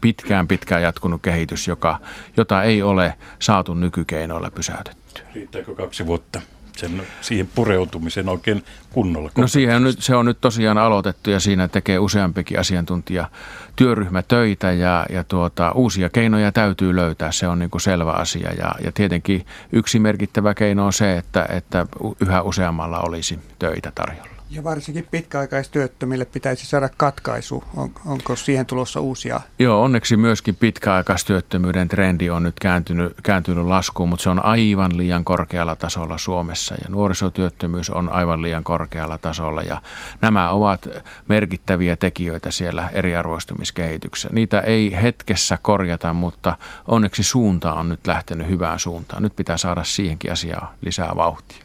[0.00, 1.98] pitkään pitkään jatkunut kehitys, joka,
[2.36, 5.22] jota ei ole saatu nykykeinoilla pysäytettyä.
[5.34, 6.40] Riittääkö kaksi vuotta?
[6.82, 9.30] Sen, siihen pureutumisen oikein kunnolla?
[9.36, 13.28] No siihen on nyt, se on nyt tosiaan aloitettu ja siinä tekee useampikin asiantuntija
[13.76, 18.52] työryhmä töitä ja, ja tuota, uusia keinoja täytyy löytää, se on niin kuin selvä asia.
[18.58, 21.86] Ja, ja tietenkin yksi merkittävä keino on se, että, että
[22.20, 24.31] yhä useammalla olisi töitä tarjolla.
[24.54, 27.64] Ja varsinkin pitkäaikaistyöttömille pitäisi saada katkaisu.
[27.76, 29.40] On, onko siihen tulossa uusia?
[29.58, 35.24] Joo, onneksi myöskin pitkäaikaistyöttömyyden trendi on nyt kääntynyt, kääntynyt laskuun, mutta se on aivan liian
[35.24, 39.82] korkealla tasolla Suomessa ja nuorisotyöttömyys on aivan liian korkealla tasolla ja
[40.20, 40.88] nämä ovat
[41.28, 44.28] merkittäviä tekijöitä siellä eriarvoistumiskehityksessä.
[44.32, 46.56] Niitä ei hetkessä korjata, mutta
[46.88, 49.22] onneksi suunta on nyt lähtenyt hyvään suuntaan.
[49.22, 51.61] Nyt pitää saada siihenkin asiaan lisää vauhtia.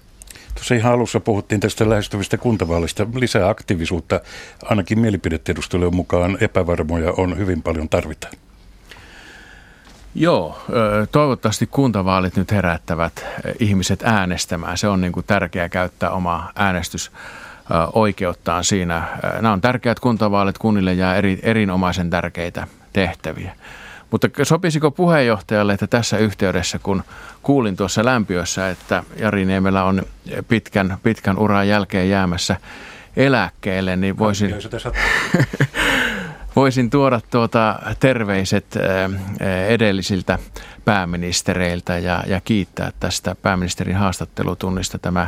[0.58, 3.08] Tuossa ihan alussa puhuttiin tästä lähestyvistä kuntavaalista.
[3.16, 4.20] Lisää aktiivisuutta,
[4.64, 8.34] ainakin mielipidetiedustelujen mukaan epävarmoja on hyvin paljon tarvitaan.
[10.16, 10.62] Joo,
[11.12, 13.26] toivottavasti kuntavaalit nyt herättävät
[13.60, 14.78] ihmiset äänestämään.
[14.78, 19.04] Se on niin kuin tärkeää käyttää omaa äänestysoikeuttaan siinä.
[19.34, 23.56] Nämä on tärkeät kuntavaalit, kunnille jää eri, erinomaisen tärkeitä tehtäviä.
[24.12, 27.04] Mutta sopisiko puheenjohtajalle, että tässä yhteydessä, kun
[27.44, 30.04] kuulin tuossa lämpiössä, että Jari Niemelä on
[30.48, 32.58] pitkän, pitkän uran jälkeen jäämässä
[33.16, 34.56] eläkkeelle, niin voisin,
[36.56, 38.66] voisin tuoda tuota terveiset
[39.68, 40.40] edellisiltä
[40.86, 45.00] pääministereiltä ja, ja kiittää tästä pääministerin haastattelutunnista.
[45.00, 45.28] Tämä,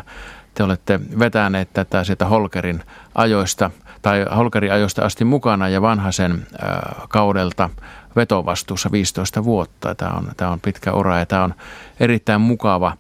[0.54, 2.84] te olette vetäneet tätä sieltä Holkerin
[3.16, 3.72] ajoista
[4.02, 6.48] tai Holkerin ajoista asti mukana ja vanhaisen
[7.10, 7.70] kaudelta
[8.20, 9.96] vetovastuussa 15 vuotta.
[9.96, 11.54] Tämä on, tämä on pitkä ura ja tämä on
[12.00, 12.98] erittäin mukava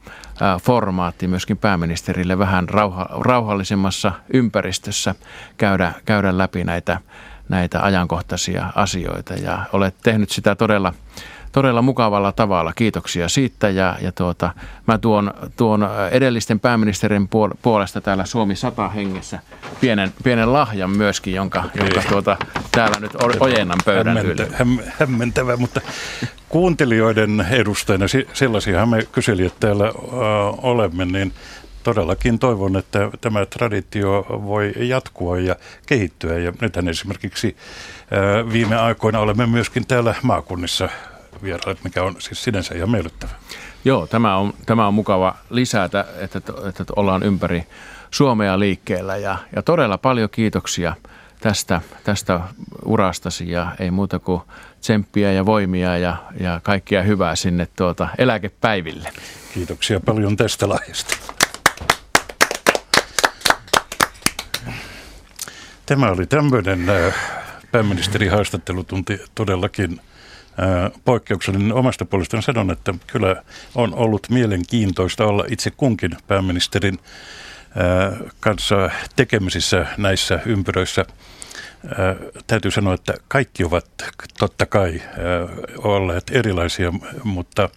[0.61, 5.15] formaatti myöskin pääministerille vähän rauha, rauhallisemmassa ympäristössä
[5.57, 6.99] käydä, käydä läpi näitä,
[7.49, 9.33] näitä ajankohtaisia asioita.
[9.33, 10.93] Ja olet tehnyt sitä todella
[11.51, 12.73] todella mukavalla tavalla.
[12.73, 14.51] Kiitoksia siitä ja, ja tuota,
[14.87, 17.29] mä tuon, tuon edellisten pääministerin
[17.61, 19.39] puolesta täällä Suomi 100 hengessä
[19.81, 22.37] pienen, pienen lahjan myöskin, jonka, jonka tuota,
[22.71, 24.53] täällä nyt ojennan pöydän Hämmentä, yli.
[24.53, 25.81] Häm, hämmentävä, mutta
[26.49, 31.33] kuuntelijoiden edustajana, sellaisiahan me kyselijät täällä uh, olemme, niin
[31.83, 36.37] todellakin toivon, että tämä traditio voi jatkua ja kehittyä.
[36.37, 37.55] Ja nythän esimerkiksi
[38.53, 40.89] viime aikoina olemme myöskin täällä maakunnissa
[41.43, 43.31] vieraille, mikä on siis sinänsä ihan miellyttävä.
[43.85, 47.63] Joo, tämä on, tämä on mukava lisätä, että, että, että ollaan ympäri
[48.11, 50.95] Suomea liikkeellä ja, ja todella paljon kiitoksia
[51.39, 52.39] tästä, tästä
[52.85, 54.41] urastasi ja ei muuta kuin
[54.81, 59.11] tsemppiä ja voimia ja, ja kaikkia hyvää sinne tuota eläkepäiville.
[59.53, 61.17] Kiitoksia paljon tästä lahjasta.
[65.85, 67.13] Tämä oli tämmöinen äh,
[67.71, 70.01] pääministerin haastattelutunti todellakin
[71.05, 73.43] poikkeuksellinen omasta puolestani sanon, että kyllä
[73.75, 76.99] on ollut mielenkiintoista olla itse kunkin pääministerin
[78.39, 81.05] kanssa tekemisissä näissä ympyröissä.
[82.47, 83.85] Täytyy sanoa, että kaikki ovat
[84.39, 85.01] totta kai
[85.77, 87.69] olleet erilaisia, mutta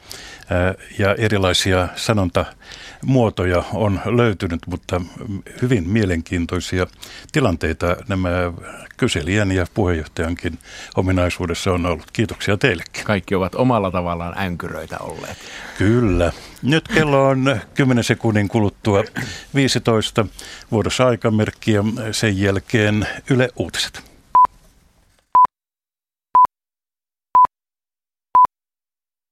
[0.98, 5.00] ja erilaisia sanontamuotoja on löytynyt, mutta
[5.62, 6.86] hyvin mielenkiintoisia
[7.32, 8.30] tilanteita nämä
[8.96, 10.58] kyselijän ja puheenjohtajankin
[10.96, 12.10] ominaisuudessa on ollut.
[12.12, 13.04] Kiitoksia teillekin.
[13.04, 15.38] Kaikki ovat omalla tavallaan änkyröitä olleet.
[15.78, 16.32] Kyllä.
[16.62, 19.04] Nyt kello on 10 sekunnin kuluttua
[19.54, 20.26] 15
[20.70, 21.84] vuodossa aikamerkkiä.
[22.12, 24.11] Sen jälkeen Yle Uutiset.